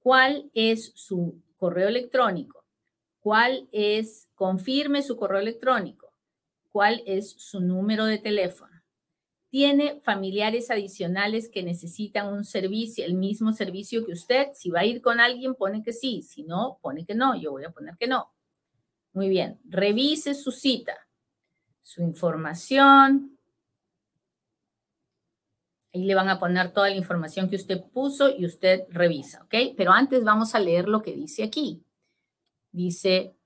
¿Cuál 0.00 0.50
es 0.52 0.90
su 0.96 1.40
correo 1.56 1.86
electrónico? 1.86 2.64
¿Cuál 3.20 3.68
es, 3.70 4.28
confirme 4.34 5.02
su 5.02 5.16
correo 5.16 5.38
electrónico? 5.38 6.12
¿Cuál 6.72 7.04
es 7.06 7.36
su 7.38 7.60
número 7.60 8.04
de 8.04 8.18
teléfono? 8.18 8.82
tiene 9.48 10.00
familiares 10.00 10.72
adicionales 10.72 11.50
que 11.50 11.62
necesitan 11.62 12.32
un 12.32 12.42
servicio, 12.42 13.04
el 13.04 13.14
mismo 13.14 13.52
servicio 13.52 14.04
que 14.04 14.12
usted. 14.12 14.48
Si 14.54 14.70
va 14.70 14.80
a 14.80 14.86
ir 14.86 15.02
con 15.02 15.20
alguien, 15.20 15.54
pone 15.54 15.84
que 15.84 15.92
sí. 15.92 16.22
Si 16.22 16.42
no, 16.42 16.78
pone 16.80 17.04
que 17.04 17.14
no. 17.14 17.36
Yo 17.38 17.52
voy 17.52 17.64
a 17.64 17.70
poner 17.70 17.96
que 17.96 18.08
no. 18.08 18.32
Muy 19.12 19.28
bien. 19.28 19.60
Revise 19.68 20.32
su 20.34 20.50
cita, 20.52 20.96
su 21.82 22.02
información. 22.02 23.38
Ahí 25.94 26.04
le 26.04 26.14
van 26.14 26.28
a 26.28 26.38
poner 26.38 26.72
toda 26.72 26.88
la 26.88 26.96
información 26.96 27.50
que 27.50 27.56
usted 27.56 27.84
puso 27.92 28.30
y 28.30 28.46
usted 28.46 28.84
revisa, 28.88 29.42
¿ok? 29.42 29.74
Pero 29.76 29.92
antes 29.92 30.24
vamos 30.24 30.54
a 30.54 30.58
leer 30.58 30.88
lo 30.88 31.02
que 31.02 31.12
dice 31.12 31.42
aquí. 31.42 31.84
Dice, 32.70 33.36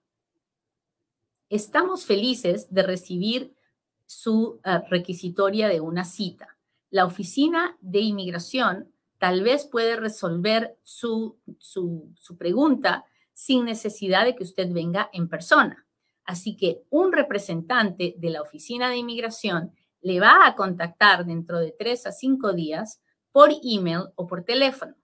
estamos 1.49 2.05
felices 2.05 2.72
de 2.72 2.83
recibir 2.85 3.57
su 4.05 4.61
eh, 4.64 4.81
requisitoria 4.88 5.68
de 5.68 5.81
una 5.81 6.05
cita. 6.05 6.57
La 6.90 7.05
oficina 7.05 7.77
de 7.81 8.01
inmigración 8.01 8.92
tal 9.18 9.42
vez 9.42 9.66
puede 9.66 9.96
resolver 9.96 10.79
su, 10.85 11.38
su, 11.59 12.12
su 12.16 12.37
pregunta 12.37 13.05
sin 13.33 13.64
necesidad 13.64 14.25
de 14.25 14.37
que 14.37 14.44
usted 14.44 14.70
venga 14.72 15.11
en 15.12 15.29
persona. 15.29 15.86
Así 16.27 16.57
que 16.57 16.83
un 16.91 17.12
representante 17.12 18.15
de 18.19 18.31
la 18.31 18.43
oficina 18.43 18.91
de 18.91 18.97
inmigración 18.97 19.73
le 20.01 20.21
va 20.21 20.47
a 20.47 20.55
contactar 20.57 21.25
dentro 21.25 21.59
de 21.59 21.75
tres 21.77 22.07
a 22.07 22.12
cinco 22.12 22.53
días 22.53 23.01
por 23.33 23.51
email 23.62 24.11
o 24.17 24.27
por 24.27 24.45
teléfono. 24.45 24.95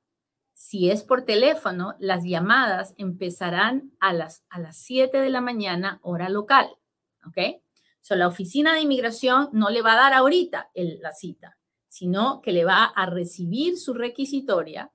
Si 0.55 0.91
es 0.91 1.03
por 1.03 1.25
teléfono, 1.25 1.97
las 1.99 2.25
llamadas 2.25 2.95
empezarán 2.97 3.93
a 4.01 4.13
las, 4.13 4.45
a 4.49 4.61
las 4.61 4.77
7 4.79 5.19
de 5.19 5.31
la 5.31 5.41
mañana, 5.41 5.99
hora 6.03 6.29
local. 6.29 6.69
¿Ok? 7.27 7.63
So, 8.01 8.17
la 8.17 8.29
oficina 8.29 8.75
de 8.75 8.81
inmigración 8.81 9.49
no 9.53 9.71
le 9.71 9.83
va 9.83 9.95
a 9.95 9.97
dar 9.97 10.13
ahorita 10.13 10.71
la 10.75 11.13
cita, 11.13 11.59
sino 11.89 12.41
que 12.43 12.53
le 12.53 12.65
va 12.65 12.85
a 12.85 13.07
recibir 13.07 13.77
su 13.77 13.95
requisitoria 13.95 14.91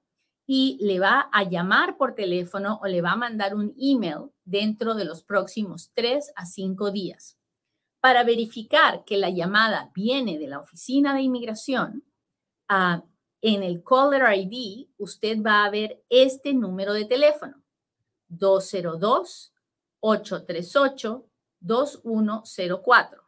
y 0.50 0.78
le 0.80 1.00
va 1.00 1.30
a 1.34 1.44
llamar 1.44 1.98
por 1.98 2.16
teléfono 2.16 2.80
o 2.82 2.88
le 2.88 3.02
va 3.02 3.12
a 3.12 3.18
mandar 3.18 3.54
un 3.54 3.76
email 3.78 4.32
dentro 4.46 4.96
de 4.96 5.04
los 5.04 5.22
próximos 5.22 5.92
tres 5.94 6.32
a 6.38 6.46
cinco 6.46 6.90
días. 6.90 7.38
Para 8.00 8.24
verificar 8.24 9.04
que 9.04 9.18
la 9.18 9.30
llamada 9.30 9.92
viene 9.94 10.40
de 10.40 10.48
la 10.48 10.60
oficina 10.60 11.14
de 11.14 11.22
inmigración, 11.24 12.06
ah, 12.70 13.04
en 13.42 13.62
el 13.62 13.84
Caller 13.84 14.24
ID 14.36 14.88
usted 14.98 15.44
va 15.46 15.66
a 15.66 15.70
ver 15.70 16.02
este 16.10 16.54
número 16.54 16.94
de 16.94 17.06
teléfono, 17.06 17.62
202 18.30 19.54
838 20.00 21.30
2104. 21.60 23.24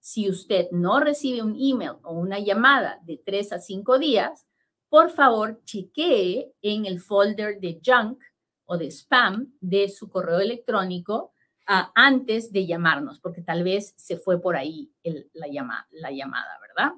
Si 0.00 0.28
usted 0.28 0.68
no 0.70 1.00
recibe 1.00 1.42
un 1.42 1.56
email 1.58 1.98
o 2.02 2.12
una 2.12 2.38
llamada 2.38 3.00
de 3.04 3.20
tres 3.24 3.52
a 3.52 3.58
cinco 3.58 3.98
días, 3.98 4.46
por 4.88 5.10
favor 5.10 5.60
chequee 5.64 6.52
en 6.62 6.86
el 6.86 7.00
folder 7.00 7.60
de 7.60 7.80
junk 7.84 8.22
o 8.66 8.78
de 8.78 8.90
spam 8.90 9.52
de 9.60 9.88
su 9.88 10.08
correo 10.08 10.40
electrónico 10.40 11.32
uh, 11.68 11.90
antes 11.94 12.52
de 12.52 12.66
llamarnos, 12.66 13.20
porque 13.20 13.42
tal 13.42 13.64
vez 13.64 13.94
se 13.96 14.16
fue 14.16 14.40
por 14.40 14.56
ahí 14.56 14.92
la, 15.32 15.48
llama, 15.48 15.86
la 15.90 16.10
llamada, 16.10 16.58
¿verdad? 16.60 16.92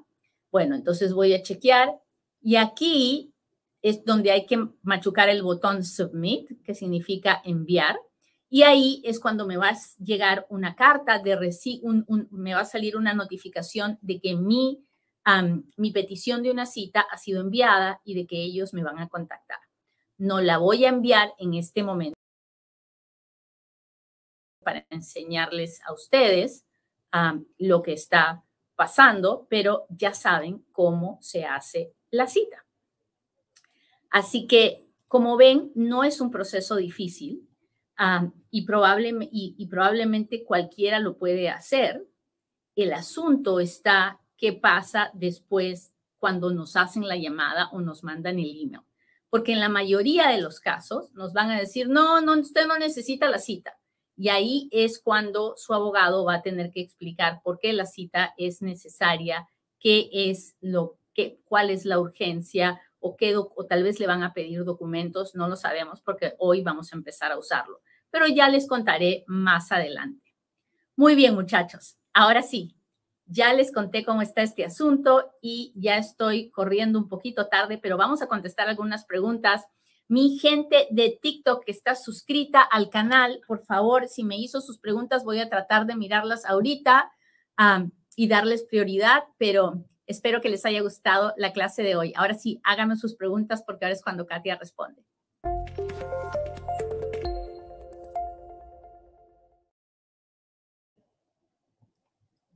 Bueno, 0.51 0.75
entonces 0.75 1.13
voy 1.13 1.33
a 1.33 1.41
chequear 1.41 1.99
y 2.41 2.55
aquí 2.55 3.33
es 3.81 4.03
donde 4.03 4.31
hay 4.31 4.45
que 4.45 4.57
machucar 4.83 5.29
el 5.29 5.41
botón 5.41 5.83
submit, 5.83 6.61
que 6.63 6.75
significa 6.75 7.41
enviar. 7.43 7.99
Y 8.49 8.63
ahí 8.63 9.01
es 9.05 9.19
cuando 9.19 9.45
me 9.45 9.57
va 9.57 9.69
a 9.69 9.77
llegar 10.03 10.45
una 10.49 10.75
carta 10.75 11.19
de 11.19 11.35
un, 11.81 12.03
un, 12.07 12.27
me 12.31 12.53
va 12.53 12.61
a 12.61 12.65
salir 12.65 12.97
una 12.97 13.13
notificación 13.13 13.99
de 14.01 14.19
que 14.19 14.35
mi, 14.35 14.83
mi 15.77 15.91
petición 15.91 16.41
de 16.41 16.51
una 16.51 16.65
cita 16.65 17.01
ha 17.01 17.17
sido 17.17 17.41
enviada 17.41 18.01
y 18.03 18.15
de 18.15 18.25
que 18.25 18.37
ellos 18.37 18.73
me 18.73 18.83
van 18.83 18.99
a 18.99 19.07
contactar. 19.07 19.59
No 20.17 20.41
la 20.41 20.57
voy 20.57 20.85
a 20.85 20.89
enviar 20.89 21.33
en 21.37 21.53
este 21.53 21.83
momento 21.83 22.17
para 24.63 24.85
enseñarles 24.89 25.81
a 25.85 25.93
ustedes 25.93 26.65
lo 27.57 27.81
que 27.81 27.93
está 27.93 28.43
pasando, 28.75 29.47
pero 29.49 29.85
ya 29.89 30.13
saben 30.13 30.65
cómo 30.71 31.17
se 31.21 31.45
hace 31.45 31.93
la 32.11 32.27
cita. 32.27 32.65
Así 34.09 34.47
que, 34.47 34.87
como 35.07 35.37
ven, 35.37 35.71
no 35.75 36.03
es 36.03 36.21
un 36.21 36.31
proceso 36.31 36.75
difícil 36.75 37.47
y, 38.51 38.65
y, 39.57 39.65
probablemente 39.67 40.43
cualquiera 40.45 40.99
lo 40.99 41.17
puede 41.17 41.49
hacer. 41.49 42.07
El 42.75 42.93
asunto 42.93 43.59
está 43.59 44.19
qué 44.37 44.53
pasa 44.53 45.11
después 45.13 45.93
cuando 46.17 46.51
nos 46.51 46.75
hacen 46.75 47.07
la 47.07 47.17
llamada 47.17 47.69
o 47.71 47.81
nos 47.81 48.03
mandan 48.03 48.39
el 48.39 48.51
email. 48.51 48.81
Porque 49.29 49.53
en 49.53 49.59
la 49.59 49.69
mayoría 49.69 50.29
de 50.29 50.41
los 50.41 50.59
casos 50.59 51.11
nos 51.13 51.33
van 51.33 51.51
a 51.51 51.59
decir, 51.59 51.87
no, 51.87 52.21
no, 52.21 52.39
usted 52.39 52.65
no 52.67 52.77
necesita 52.77 53.29
la 53.29 53.37
cita. 53.37 53.77
Y 54.15 54.29
ahí 54.29 54.69
es 54.71 54.99
cuando 54.99 55.53
su 55.55 55.73
abogado 55.73 56.25
va 56.25 56.35
a 56.35 56.41
tener 56.41 56.71
que 56.71 56.81
explicar 56.81 57.41
por 57.43 57.59
qué 57.59 57.73
la 57.73 57.85
cita 57.85 58.33
es 58.37 58.61
necesaria, 58.61 59.47
qué 59.79 60.09
es 60.11 60.55
lo 60.61 60.97
que, 61.13 61.39
cuál 61.45 61.69
es 61.69 61.85
la 61.85 61.99
urgencia 61.99 62.81
o 62.99 63.15
qué 63.15 63.35
o 63.37 63.65
tal 63.67 63.83
vez 63.83 63.99
le 63.99 64.07
van 64.07 64.23
a 64.23 64.33
pedir 64.33 64.63
documentos, 64.63 65.35
no 65.35 65.47
lo 65.47 65.55
sabemos 65.55 66.01
porque 66.01 66.35
hoy 66.37 66.61
vamos 66.61 66.93
a 66.93 66.95
empezar 66.95 67.31
a 67.31 67.37
usarlo 67.37 67.81
pero 68.11 68.27
ya 68.27 68.49
les 68.49 68.67
contaré 68.67 69.23
más 69.27 69.71
adelante. 69.71 70.33
Muy 70.95 71.15
bien, 71.15 71.35
muchachos. 71.35 71.97
Ahora 72.13 72.41
sí, 72.41 72.75
ya 73.25 73.53
les 73.53 73.71
conté 73.71 74.03
cómo 74.03 74.21
está 74.21 74.41
este 74.41 74.65
asunto 74.65 75.31
y 75.41 75.71
ya 75.75 75.97
estoy 75.97 76.49
corriendo 76.49 76.99
un 76.99 77.07
poquito 77.07 77.47
tarde, 77.47 77.77
pero 77.77 77.97
vamos 77.97 78.21
a 78.21 78.27
contestar 78.27 78.67
algunas 78.67 79.05
preguntas. 79.05 79.65
Mi 80.07 80.39
gente 80.39 80.87
de 80.89 81.17
TikTok 81.21 81.63
que 81.63 81.71
está 81.71 81.95
suscrita 81.95 82.61
al 82.61 82.89
canal, 82.89 83.41
por 83.47 83.63
favor, 83.63 84.07
si 84.07 84.23
me 84.23 84.37
hizo 84.37 84.59
sus 84.59 84.79
preguntas, 84.79 85.23
voy 85.23 85.39
a 85.39 85.49
tratar 85.49 85.85
de 85.85 85.95
mirarlas 85.95 86.45
ahorita 86.45 87.11
y 88.15 88.27
darles 88.27 88.63
prioridad, 88.63 89.23
pero 89.37 89.85
espero 90.09 90.41
que 90.41 90.49
les 90.49 90.65
haya 90.65 90.81
gustado 90.81 91.33
la 91.37 91.53
clase 91.53 91.83
de 91.83 91.95
hoy. 91.95 92.13
Ahora 92.15 92.33
sí, 92.33 92.59
háganme 92.63 92.97
sus 92.97 93.15
preguntas 93.15 93.63
porque 93.63 93.85
ahora 93.85 93.93
es 93.93 94.01
cuando 94.01 94.25
Katia 94.25 94.57
responde. 94.57 95.05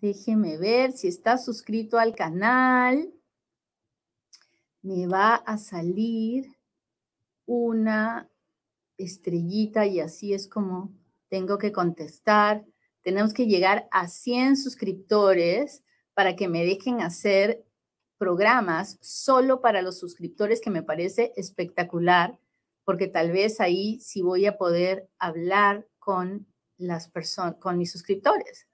Déjeme 0.01 0.57
ver 0.57 0.91
si 0.93 1.07
está 1.07 1.37
suscrito 1.37 1.99
al 1.99 2.15
canal. 2.15 3.13
Me 4.81 5.07
va 5.07 5.35
a 5.35 5.57
salir 5.57 6.57
una 7.45 8.29
estrellita 8.97 9.85
y 9.85 9.99
así 9.99 10.33
es 10.33 10.49
como 10.49 10.91
tengo 11.29 11.59
que 11.59 11.71
contestar. 11.71 12.65
Tenemos 13.03 13.31
que 13.31 13.45
llegar 13.45 13.87
a 13.91 14.07
100 14.07 14.57
suscriptores 14.57 15.83
para 16.13 16.35
que 16.35 16.47
me 16.47 16.63
dejen 16.63 17.01
hacer 17.01 17.63
programas 18.17 18.97
solo 19.01 19.61
para 19.61 19.81
los 19.81 19.99
suscriptores, 19.99 20.61
que 20.61 20.69
me 20.69 20.83
parece 20.83 21.33
espectacular, 21.35 22.39
porque 22.85 23.07
tal 23.07 23.31
vez 23.31 23.59
ahí 23.59 23.99
sí 23.99 24.21
voy 24.21 24.45
a 24.45 24.57
poder 24.57 25.09
hablar 25.19 25.87
con 25.99 26.47
las 26.77 27.09
personas, 27.09 27.55
con 27.55 27.77
mis 27.77 27.91
suscriptores. 27.91 28.67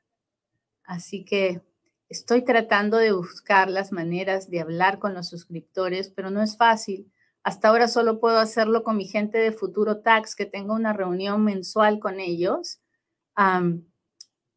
Así 0.83 1.23
que 1.23 1.61
estoy 2.09 2.43
tratando 2.43 2.97
de 2.97 3.11
buscar 3.11 3.69
las 3.69 3.91
maneras 3.91 4.49
de 4.49 4.59
hablar 4.59 4.99
con 4.99 5.13
los 5.13 5.27
suscriptores, 5.29 6.09
pero 6.09 6.31
no 6.31 6.41
es 6.41 6.57
fácil. 6.57 7.11
Hasta 7.43 7.69
ahora 7.69 7.87
solo 7.87 8.19
puedo 8.19 8.39
hacerlo 8.39 8.83
con 8.83 8.97
mi 8.97 9.05
gente 9.05 9.37
de 9.37 9.51
Futuro 9.51 10.01
Tax, 10.01 10.35
que 10.35 10.45
tengo 10.45 10.73
una 10.73 10.93
reunión 10.93 11.43
mensual 11.43 11.99
con 11.99 12.19
ellos. 12.19 12.79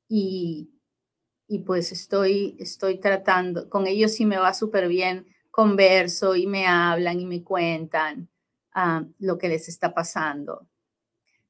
y, 0.09 0.71
pues 1.59 1.93
estoy, 1.93 2.57
estoy 2.59 2.99
tratando, 2.99 3.69
con 3.69 3.87
ellos 3.87 4.13
sí 4.13 4.27
me 4.27 4.39
va 4.39 4.55
súper 4.55 4.89
bien, 4.89 5.27
converso 5.51 6.35
y 6.35 6.47
me 6.47 6.67
hablan 6.67 7.21
y 7.21 7.27
me 7.27 7.43
cuentan 7.43 8.29
lo 9.19 9.37
que 9.37 9.49
les 9.49 9.69
está 9.69 9.93
pasando. 9.93 10.67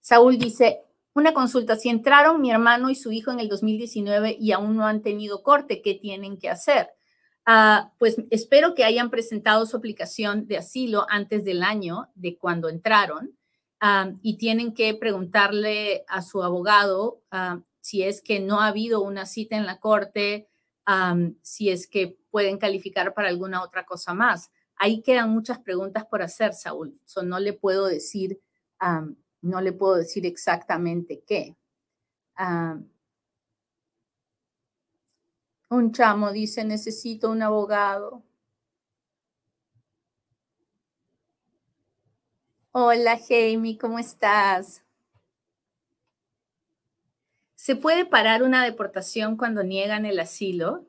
Saúl 0.01 0.39
dice, 0.39 0.81
una 1.15 1.33
consulta, 1.33 1.77
si 1.77 1.89
entraron 1.89 2.41
mi 2.41 2.51
hermano 2.51 2.91
y 2.91 2.95
su 2.95 3.13
hijo 3.13 3.31
en 3.31 3.39
el 3.39 3.49
2019 3.49 4.37
y 4.41 4.53
aún 4.53 4.77
no 4.77 4.87
han 4.87 5.03
tenido 5.03 5.43
corte, 5.43 5.83
¿qué 5.83 5.95
tienen 5.95 6.39
que 6.39 6.51
hacer? 6.51 6.91
Ah, 7.45 7.93
pues 7.99 8.17
espero 8.31 8.75
que 8.75 8.85
hayan 8.85 9.11
presentado 9.11 9.67
su 9.67 9.77
aplicación 9.77 10.47
de 10.47 10.59
asilo 10.59 11.07
antes 11.09 11.45
del 11.45 11.63
año 11.63 12.09
de 12.15 12.39
cuando 12.39 12.69
entraron 12.69 13.37
ah, 13.81 14.13
y 14.23 14.37
tienen 14.37 14.75
que 14.75 14.95
preguntarle 14.95 16.05
a 16.09 16.23
su 16.23 16.43
abogado 16.43 17.21
ah, 17.31 17.61
si 17.83 18.03
es 18.03 18.23
que 18.23 18.41
no 18.41 18.63
ha 18.63 18.69
habido 18.69 19.03
una 19.03 19.27
cita 19.27 19.57
en 19.57 19.67
la 19.67 19.79
corte, 19.79 20.49
si 21.43 21.69
es 21.69 21.87
que 21.87 22.17
pueden 22.31 22.57
calificar 22.57 23.13
para 23.13 23.29
alguna 23.29 23.63
otra 23.63 23.85
cosa 23.85 24.15
más. 24.15 24.51
Ahí 24.77 25.03
quedan 25.03 25.29
muchas 25.29 25.59
preguntas 25.59 26.07
por 26.07 26.23
hacer, 26.23 26.55
Saúl. 26.55 26.99
No 27.23 27.39
le 27.39 27.53
puedo 27.53 27.85
decir 27.85 28.41
no 29.43 29.61
le 29.61 29.73
puedo 29.73 29.97
decir 29.97 30.25
exactamente 30.25 31.23
qué. 31.27 31.57
Un 35.69 35.93
chamo 35.93 36.33
dice, 36.33 36.65
necesito 36.65 37.31
un 37.31 37.43
abogado. 37.43 38.23
Hola, 42.73 43.19
Jamie, 43.19 43.77
¿cómo 43.79 43.99
estás? 43.99 44.82
¿Se 47.63 47.77
puede 47.77 48.05
parar 48.05 48.43
una 48.43 48.65
deportación 48.65 49.37
cuando 49.37 49.63
niegan 49.63 50.05
el 50.05 50.19
asilo? 50.19 50.89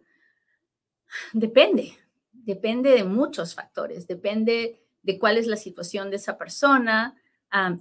Depende, 1.32 2.00
depende 2.32 2.90
de 2.90 3.04
muchos 3.04 3.54
factores, 3.54 4.08
depende 4.08 4.84
de 5.04 5.20
cuál 5.20 5.38
es 5.38 5.46
la 5.46 5.56
situación 5.56 6.10
de 6.10 6.16
esa 6.16 6.36
persona, 6.40 7.16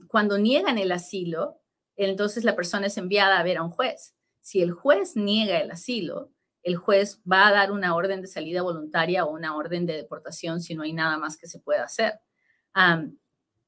cuando 0.09 0.37
niegan 0.37 0.77
el 0.77 0.93
asilo, 0.93 1.59
entonces 1.97 2.45
la 2.45 2.55
persona 2.55 2.89
es 2.89 2.99
enviada 2.99 3.39
a 3.39 3.43
ver 3.43 3.57
a 3.57 3.63
un 3.63 3.71
juez. 3.71 4.15
Si 4.43 4.61
el 4.61 4.73
juez 4.73 5.17
niega 5.17 5.59
el 5.59 5.71
asilo, 5.71 6.31
el 6.63 6.77
juez 6.77 7.23
va 7.25 7.49
a 7.49 7.53
dar 7.53 7.73
una 7.73 7.97
orden 7.97 8.21
de 8.21 8.27
salida 8.29 8.61
voluntaria 8.61 9.25
o 9.25 9.33
una 9.33 9.57
orden 9.57 9.87
de 9.87 9.95
deportación 9.95 10.61
si 10.61 10.75
no 10.75 10.83
hay 10.83 10.93
nada 10.93 11.17
más 11.17 11.39
que 11.39 11.47
se 11.47 11.61
pueda 11.61 11.85
hacer. 11.85 12.21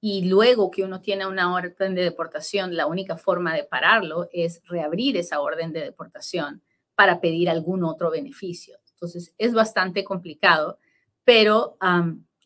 Y 0.06 0.26
luego 0.26 0.70
que 0.70 0.84
uno 0.84 1.00
tiene 1.00 1.26
una 1.26 1.54
orden 1.54 1.94
de 1.94 2.02
deportación, 2.02 2.76
la 2.76 2.86
única 2.86 3.16
forma 3.16 3.54
de 3.54 3.64
pararlo 3.64 4.28
es 4.34 4.60
reabrir 4.66 5.16
esa 5.16 5.40
orden 5.40 5.72
de 5.72 5.80
deportación 5.80 6.62
para 6.94 7.22
pedir 7.22 7.48
algún 7.48 7.84
otro 7.84 8.10
beneficio. 8.10 8.76
Entonces, 8.90 9.34
es 9.38 9.54
bastante 9.54 10.04
complicado, 10.04 10.78
pero, 11.24 11.78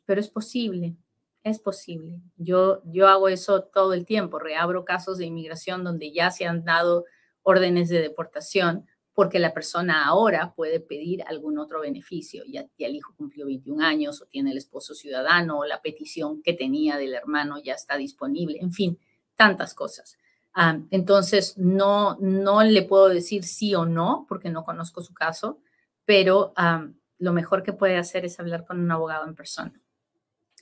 pero 0.07 0.21
es 0.21 0.29
posible. 0.29 0.95
Es 1.43 1.59
posible. 1.59 2.21
Yo, 2.37 2.81
yo 2.85 3.09
hago 3.09 3.29
eso 3.29 3.65
todo 3.65 3.93
el 3.93 4.07
tiempo, 4.07 4.39
reabro 4.39 4.85
casos 4.85 5.19
de 5.19 5.27
inmigración 5.27 5.83
donde 5.83 6.13
ya 6.13 6.31
se 6.31 6.47
han 6.47 6.65
dado 6.65 7.07
órdenes 7.43 7.89
de 7.89 8.01
deportación 8.01 8.87
porque 9.19 9.41
la 9.41 9.53
persona 9.53 10.07
ahora 10.07 10.53
puede 10.55 10.79
pedir 10.79 11.25
algún 11.27 11.59
otro 11.59 11.81
beneficio. 11.81 12.45
Ya, 12.47 12.69
el 12.79 12.95
hijo 12.95 13.15
cumplió 13.17 13.47
21 13.47 13.85
años 13.85 14.23
o 14.23 14.27
tiene 14.27 14.53
el 14.53 14.59
esposo 14.59 14.95
ciudadano 14.95 15.59
o 15.59 15.65
la 15.65 15.83
petición 15.83 16.41
que 16.41 16.53
tenía 16.53 16.97
del 16.97 17.15
hermano 17.15 17.59
ya 17.59 17.75
está 17.75 17.97
disponible. 17.97 18.61
En 18.61 18.73
fin, 18.73 18.97
tantas 19.35 19.75
cosas. 19.75 20.17
Ah, 20.55 20.79
entonces, 20.93 21.59
no, 21.59 22.17
no 22.21 22.63
le 22.63 22.83
puedo 22.83 23.09
decir 23.09 23.43
sí 23.43 23.75
o 23.75 23.87
no 23.87 24.25
porque 24.29 24.51
no 24.51 24.63
conozco 24.63 25.03
su 25.03 25.13
caso, 25.15 25.59
pero, 26.05 26.53
ah, 26.55 26.87
lo 27.19 27.33
mejor 27.33 27.65
que 27.65 27.73
puede 27.73 27.97
hacer 27.97 28.25
es 28.25 28.39
hablar 28.39 28.67
con 28.67 28.79
un 28.79 28.93
abogado 28.93 29.27
en 29.27 29.35
persona. 29.35 29.83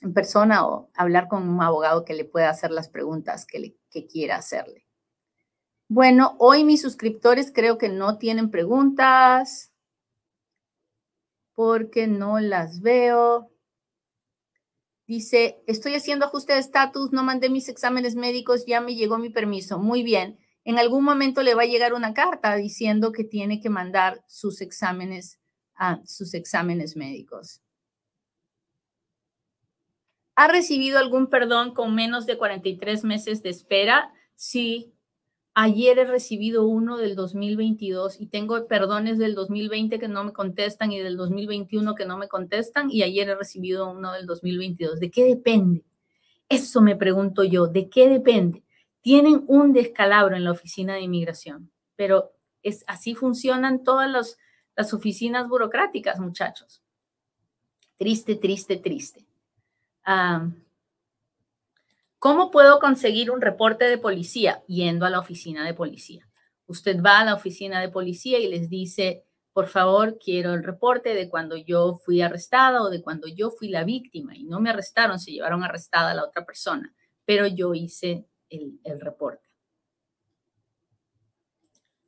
En 0.01 0.15
persona 0.15 0.65
o 0.65 0.89
hablar 0.95 1.27
con 1.27 1.47
un 1.47 1.61
abogado 1.61 2.05
que 2.05 2.15
le 2.15 2.25
pueda 2.25 2.49
hacer 2.49 2.71
las 2.71 2.89
preguntas 2.89 3.45
que, 3.45 3.77
que 3.91 4.07
quiera 4.07 4.37
hacerle. 4.37 4.86
Bueno, 5.89 6.35
hoy 6.39 6.65
mis 6.65 6.81
suscriptores 6.81 7.51
creo 7.53 7.77
que 7.77 7.87
no 7.87 8.17
tienen 8.17 8.51
preguntas 8.51 9.71
porque 11.53 12.07
no 12.07 12.39
las 12.39 12.81
veo. 12.81 13.49
Dice, 15.07 15.63
estoy 15.65 15.95
haciendo 15.95 16.25
ajuste 16.25 16.51
de 16.51 16.59
estatus, 16.59 17.13
no 17.13 17.23
mandé 17.23 17.49
mis 17.49 17.69
exámenes 17.69 18.15
médicos, 18.15 18.65
ya 18.65 18.81
me 18.81 18.95
llegó 18.95 19.17
mi 19.17 19.29
permiso. 19.29 19.79
Muy 19.79 20.03
bien. 20.03 20.37
En 20.65 20.77
algún 20.77 21.05
momento 21.05 21.41
le 21.41 21.55
va 21.55 21.61
a 21.61 21.67
llegar 21.67 21.93
una 21.93 22.13
carta 22.13 22.53
diciendo 22.57 23.13
que 23.13 23.23
tiene 23.23 23.61
que 23.61 23.69
mandar 23.69 24.21
sus 24.27 24.59
exámenes 24.59 25.39
a 25.75 26.01
sus 26.05 26.33
exámenes 26.33 26.97
médicos. 26.97 27.61
¿Ha 30.35 30.49
recibido 30.49 30.99
algún 30.99 31.27
perdón 31.27 31.73
con 31.73 31.95
menos 31.95 32.25
de 32.25 32.37
43 32.37 33.05
meses 33.05 33.41
de 33.41 33.49
espera? 33.49 34.11
Sí, 34.35 34.93
Ayer 35.59 35.97
he 35.97 36.05
recibido 36.05 36.67
uno 36.67 36.97
del 36.97 37.15
2022 37.15 38.21
y 38.21 38.27
tengo 38.27 38.67
perdones 38.67 39.17
del 39.17 39.33
2020 39.33 39.97
que 39.97 40.07
no 40.07 40.23
me 40.23 40.31
contestan 40.31 40.91
y 40.91 40.99
del 40.99 41.17
2021 41.17 41.95
que 41.95 42.05
no 42.05 42.15
me 42.15 42.27
contestan 42.27 42.91
y 42.91 43.01
ayer 43.01 43.27
he 43.27 43.33
recibido 43.35 43.89
uno 43.89 44.13
del 44.13 44.27
2022. 44.27 44.99
¿De 44.99 45.09
qué 45.09 45.23
depende? 45.23 45.83
Eso 46.47 46.79
me 46.79 46.95
pregunto 46.95 47.43
yo, 47.43 47.65
¿de 47.65 47.89
qué 47.89 48.07
depende? 48.07 48.63
Tienen 49.01 49.45
un 49.47 49.73
descalabro 49.73 50.35
en 50.35 50.43
la 50.43 50.51
oficina 50.51 50.93
de 50.93 51.01
inmigración, 51.01 51.71
pero 51.95 52.33
es 52.61 52.83
así 52.85 53.15
funcionan 53.15 53.83
todas 53.83 54.37
las 54.75 54.93
oficinas 54.93 55.47
burocráticas, 55.47 56.19
muchachos. 56.19 56.83
Triste, 57.95 58.35
triste, 58.35 58.77
triste. 58.77 59.25
Ah, 60.05 60.51
¿Cómo 62.27 62.51
puedo 62.51 62.79
conseguir 62.79 63.31
un 63.31 63.39
reporte 63.39 63.85
de 63.85 63.97
policía? 63.97 64.61
Yendo 64.67 65.05
a 65.05 65.09
la 65.09 65.19
oficina 65.19 65.65
de 65.65 65.73
policía. 65.73 66.27
Usted 66.65 67.01
va 67.01 67.19
a 67.19 67.23
la 67.23 67.33
oficina 67.33 67.79
de 67.79 67.87
policía 67.87 68.37
y 68.37 68.49
les 68.49 68.69
dice, 68.69 69.23
por 69.53 69.67
favor, 69.67 70.19
quiero 70.19 70.53
el 70.53 70.61
reporte 70.61 71.13
de 71.13 71.29
cuando 71.29 71.55
yo 71.55 72.01
fui 72.03 72.21
arrestada 72.21 72.83
o 72.83 72.89
de 72.89 73.01
cuando 73.01 73.29
yo 73.29 73.49
fui 73.49 73.69
la 73.69 73.85
víctima 73.85 74.35
y 74.35 74.43
no 74.43 74.59
me 74.59 74.71
arrestaron, 74.71 75.19
se 75.19 75.31
llevaron 75.31 75.63
arrestada 75.63 76.11
a 76.11 76.15
la 76.15 76.25
otra 76.25 76.45
persona, 76.45 76.93
pero 77.23 77.47
yo 77.47 77.73
hice 77.73 78.25
el, 78.49 78.77
reporte. 78.99 79.47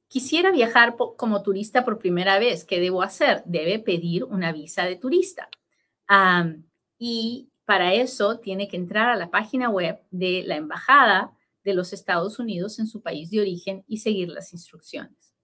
Quisiera 0.09 0.51
viajar 0.51 0.97
como 0.97 1.41
turista 1.43 1.85
por 1.85 1.97
primera 1.97 2.39
vez. 2.39 2.65
¿Qué 2.65 2.81
debo 2.81 3.03
hacer? 3.03 3.41
Debe 3.45 3.79
pedir 3.79 4.25
una 4.25 4.51
visa 4.51 4.83
de 4.83 4.97
turista. 4.97 5.47
y 6.97 7.48
para 7.69 7.93
eso 7.93 8.39
tiene 8.39 8.67
que 8.67 8.77
entrar 8.77 9.11
a 9.11 9.15
la 9.15 9.29
página 9.29 9.69
web 9.69 10.01
de 10.09 10.41
la 10.43 10.55
Embajada 10.55 11.37
de 11.63 11.75
los 11.75 11.93
Estados 11.93 12.39
Unidos 12.39 12.79
en 12.79 12.87
su 12.87 13.03
país 13.03 13.29
de 13.29 13.41
origen 13.41 13.83
y 13.87 13.97
seguir 13.97 14.29
las 14.29 14.53
instrucciones. 14.53 15.35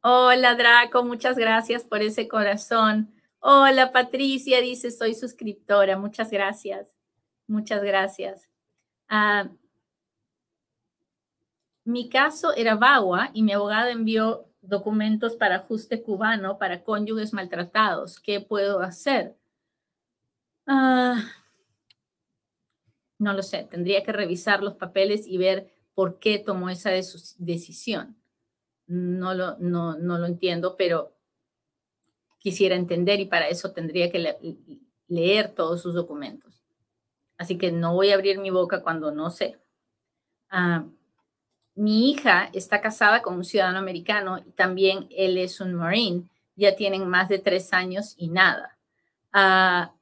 Hola 0.00 0.56
Draco, 0.56 1.04
muchas 1.04 1.38
gracias 1.38 1.84
por 1.84 2.02
ese 2.02 2.26
corazón. 2.26 3.14
Hola 3.38 3.92
Patricia, 3.92 4.60
dice, 4.60 4.90
soy 4.90 5.14
suscriptora. 5.14 5.96
Muchas 5.96 6.32
gracias. 6.32 6.96
Muchas 7.46 7.80
gracias. 7.84 8.50
Ah, 9.08 9.50
mi 11.84 12.08
caso 12.08 12.52
era 12.56 12.74
Bagua 12.74 13.30
y 13.34 13.44
mi 13.44 13.52
abogado 13.52 13.90
envió 13.90 14.48
documentos 14.62 15.36
para 15.36 15.58
ajuste 15.58 16.02
cubano 16.02 16.58
para 16.58 16.82
cónyuges 16.82 17.32
maltratados. 17.32 18.18
¿Qué 18.18 18.40
puedo 18.40 18.80
hacer? 18.80 19.36
Ah, 20.66 21.32
no 23.18 23.32
lo 23.32 23.42
sé, 23.42 23.64
tendría 23.70 24.02
que 24.02 24.12
revisar 24.12 24.62
los 24.62 24.74
papeles 24.74 25.26
y 25.26 25.38
ver 25.38 25.72
por 25.94 26.18
qué 26.18 26.38
tomó 26.38 26.68
esa 26.70 26.90
decisión. 26.90 28.16
No 28.86 29.34
lo, 29.34 29.58
no, 29.58 29.96
no 29.98 30.18
lo 30.18 30.26
entiendo, 30.26 30.76
pero 30.76 31.14
quisiera 32.38 32.76
entender 32.76 33.20
y 33.20 33.26
para 33.26 33.48
eso 33.48 33.72
tendría 33.72 34.10
que 34.10 34.36
leer 35.08 35.54
todos 35.54 35.82
sus 35.82 35.94
documentos. 35.94 36.62
Así 37.38 37.58
que 37.58 37.72
no 37.72 37.94
voy 37.94 38.10
a 38.10 38.14
abrir 38.16 38.38
mi 38.40 38.50
boca 38.50 38.82
cuando 38.82 39.12
no 39.12 39.30
sé. 39.30 39.58
Ah, 40.50 40.86
mi 41.76 42.10
hija 42.12 42.50
está 42.54 42.80
casada 42.82 43.22
con 43.22 43.36
un 43.36 43.44
ciudadano 43.44 43.80
americano 43.80 44.38
y 44.38 44.52
también 44.52 45.08
él 45.10 45.38
es 45.38 45.60
un 45.60 45.74
marine. 45.74 46.24
Ya 46.56 46.76
tienen 46.76 47.08
más 47.08 47.30
de 47.30 47.40
tres 47.40 47.72
años 47.74 48.14
y 48.18 48.28
nada. 48.30 48.78
Ah, 49.32 49.94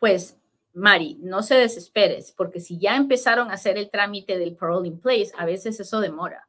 pues 0.00 0.36
Mari, 0.72 1.18
no 1.20 1.42
se 1.42 1.54
desesperes, 1.54 2.32
porque 2.32 2.58
si 2.58 2.78
ya 2.78 2.96
empezaron 2.96 3.50
a 3.50 3.54
hacer 3.54 3.78
el 3.78 3.90
trámite 3.90 4.38
del 4.38 4.56
parole 4.56 4.88
in 4.88 5.00
place, 5.00 5.30
a 5.36 5.44
veces 5.44 5.78
eso 5.78 6.00
demora. 6.00 6.48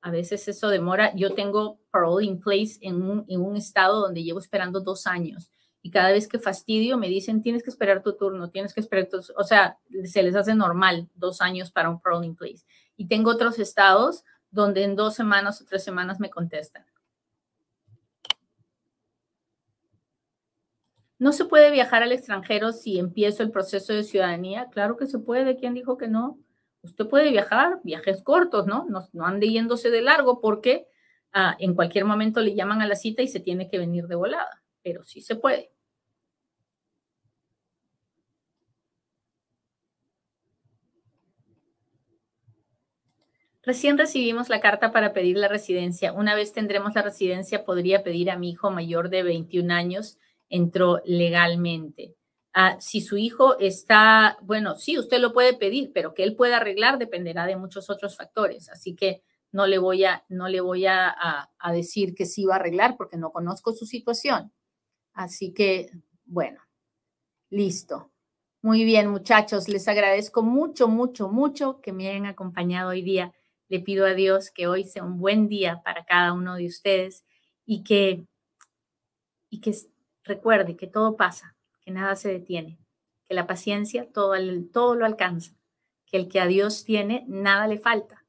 A 0.00 0.10
veces 0.10 0.48
eso 0.48 0.68
demora. 0.68 1.14
Yo 1.14 1.34
tengo 1.34 1.78
parole 1.90 2.26
in 2.26 2.40
place 2.40 2.78
en 2.80 3.02
un, 3.02 3.24
en 3.28 3.40
un 3.40 3.56
estado 3.56 4.00
donde 4.00 4.22
llevo 4.22 4.38
esperando 4.38 4.80
dos 4.80 5.06
años 5.06 5.50
y 5.82 5.90
cada 5.90 6.12
vez 6.12 6.28
que 6.28 6.38
fastidio 6.38 6.96
me 6.96 7.08
dicen 7.08 7.42
tienes 7.42 7.62
que 7.62 7.70
esperar 7.70 8.02
tu 8.02 8.14
turno, 8.16 8.50
tienes 8.50 8.72
que 8.72 8.80
esperar 8.80 9.08
tu, 9.08 9.20
o 9.36 9.44
sea, 9.44 9.78
se 10.04 10.22
les 10.22 10.36
hace 10.36 10.54
normal 10.54 11.08
dos 11.14 11.40
años 11.40 11.72
para 11.72 11.90
un 11.90 12.00
parole 12.00 12.26
in 12.26 12.36
place. 12.36 12.64
Y 12.96 13.08
tengo 13.08 13.30
otros 13.30 13.58
estados 13.58 14.22
donde 14.50 14.84
en 14.84 14.94
dos 14.94 15.14
semanas 15.14 15.60
o 15.60 15.64
tres 15.64 15.82
semanas 15.82 16.20
me 16.20 16.30
contestan. 16.30 16.84
¿No 21.22 21.30
se 21.30 21.44
puede 21.44 21.70
viajar 21.70 22.02
al 22.02 22.10
extranjero 22.10 22.72
si 22.72 22.98
empiezo 22.98 23.44
el 23.44 23.52
proceso 23.52 23.92
de 23.92 24.02
ciudadanía? 24.02 24.66
Claro 24.72 24.96
que 24.96 25.06
se 25.06 25.20
puede. 25.20 25.56
¿Quién 25.56 25.72
dijo 25.72 25.96
que 25.96 26.08
no? 26.08 26.40
Usted 26.82 27.06
puede 27.06 27.30
viajar, 27.30 27.78
viajes 27.84 28.24
cortos, 28.24 28.66
¿no? 28.66 28.88
No, 28.88 29.24
ande 29.24 29.48
yéndose 29.48 29.90
de 29.92 30.02
largo 30.02 30.40
porque 30.40 30.88
ah, 31.32 31.54
en 31.60 31.76
cualquier 31.76 32.06
momento 32.06 32.40
le 32.40 32.56
llaman 32.56 32.82
a 32.82 32.88
la 32.88 32.96
cita 32.96 33.22
y 33.22 33.28
se 33.28 33.38
tiene 33.38 33.68
que 33.68 33.78
venir 33.78 34.08
de 34.08 34.16
volada, 34.16 34.64
pero 34.82 35.04
sí 35.04 35.20
se 35.20 35.36
puede. 35.36 35.70
Recién 43.62 43.96
recibimos 43.96 44.48
la 44.48 44.60
carta 44.60 44.90
para 44.90 45.12
pedir 45.12 45.36
la 45.36 45.46
residencia. 45.46 46.12
Una 46.12 46.34
vez 46.34 46.52
tendremos 46.52 46.96
la 46.96 47.02
residencia, 47.02 47.64
podría 47.64 48.02
pedir 48.02 48.28
a 48.28 48.36
mi 48.36 48.50
hijo 48.50 48.72
mayor 48.72 49.08
de 49.08 49.22
21 49.22 49.72
años 49.72 50.18
entró 50.52 51.00
legalmente. 51.06 52.14
Ah, 52.52 52.76
si 52.78 53.00
su 53.00 53.16
hijo 53.16 53.58
está, 53.58 54.36
bueno, 54.42 54.76
sí, 54.76 54.98
usted 54.98 55.18
lo 55.18 55.32
puede 55.32 55.54
pedir, 55.54 55.90
pero 55.94 56.12
que 56.12 56.22
él 56.22 56.36
pueda 56.36 56.58
arreglar 56.58 56.98
dependerá 56.98 57.46
de 57.46 57.56
muchos 57.56 57.88
otros 57.88 58.16
factores. 58.16 58.68
Así 58.68 58.94
que 58.94 59.22
no 59.50 59.66
le 59.66 59.78
voy 59.78 60.04
a, 60.04 60.24
no 60.28 60.48
le 60.48 60.60
voy 60.60 60.84
a, 60.86 61.48
a 61.58 61.72
decir 61.72 62.14
que 62.14 62.26
sí 62.26 62.44
va 62.44 62.54
a 62.54 62.58
arreglar 62.58 62.96
porque 62.98 63.16
no 63.16 63.32
conozco 63.32 63.72
su 63.72 63.86
situación. 63.86 64.52
Así 65.14 65.54
que, 65.54 65.90
bueno, 66.26 66.60
listo. 67.50 68.10
Muy 68.60 68.84
bien, 68.84 69.08
muchachos, 69.08 69.68
les 69.68 69.88
agradezco 69.88 70.42
mucho, 70.42 70.86
mucho, 70.86 71.28
mucho 71.28 71.80
que 71.80 71.92
me 71.92 72.08
hayan 72.08 72.26
acompañado 72.26 72.90
hoy 72.90 73.02
día. 73.02 73.32
Le 73.68 73.80
pido 73.80 74.04
a 74.04 74.14
Dios 74.14 74.50
que 74.50 74.66
hoy 74.66 74.84
sea 74.84 75.02
un 75.02 75.18
buen 75.18 75.48
día 75.48 75.82
para 75.82 76.04
cada 76.04 76.34
uno 76.34 76.56
de 76.56 76.66
ustedes 76.66 77.24
y 77.64 77.82
que, 77.82 78.26
y 79.50 79.60
que 79.60 79.74
Recuerde 80.32 80.76
que 80.76 80.86
todo 80.86 81.18
pasa, 81.18 81.54
que 81.82 81.90
nada 81.90 82.16
se 82.16 82.30
detiene, 82.30 82.78
que 83.26 83.34
la 83.34 83.46
paciencia 83.46 84.10
todo, 84.10 84.34
todo 84.72 84.94
lo 84.94 85.04
alcanza, 85.04 85.52
que 86.06 86.16
el 86.16 86.28
que 86.30 86.40
a 86.40 86.46
Dios 86.46 86.84
tiene, 86.84 87.26
nada 87.28 87.66
le 87.66 87.78
falta. 87.78 88.24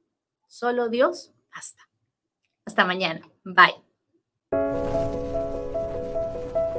Solo 0.49 0.89
Dios 0.89 1.32
basta. 1.56 1.88
Hasta 2.66 2.84
mañana. 2.84 3.22
Bye. 3.45 3.83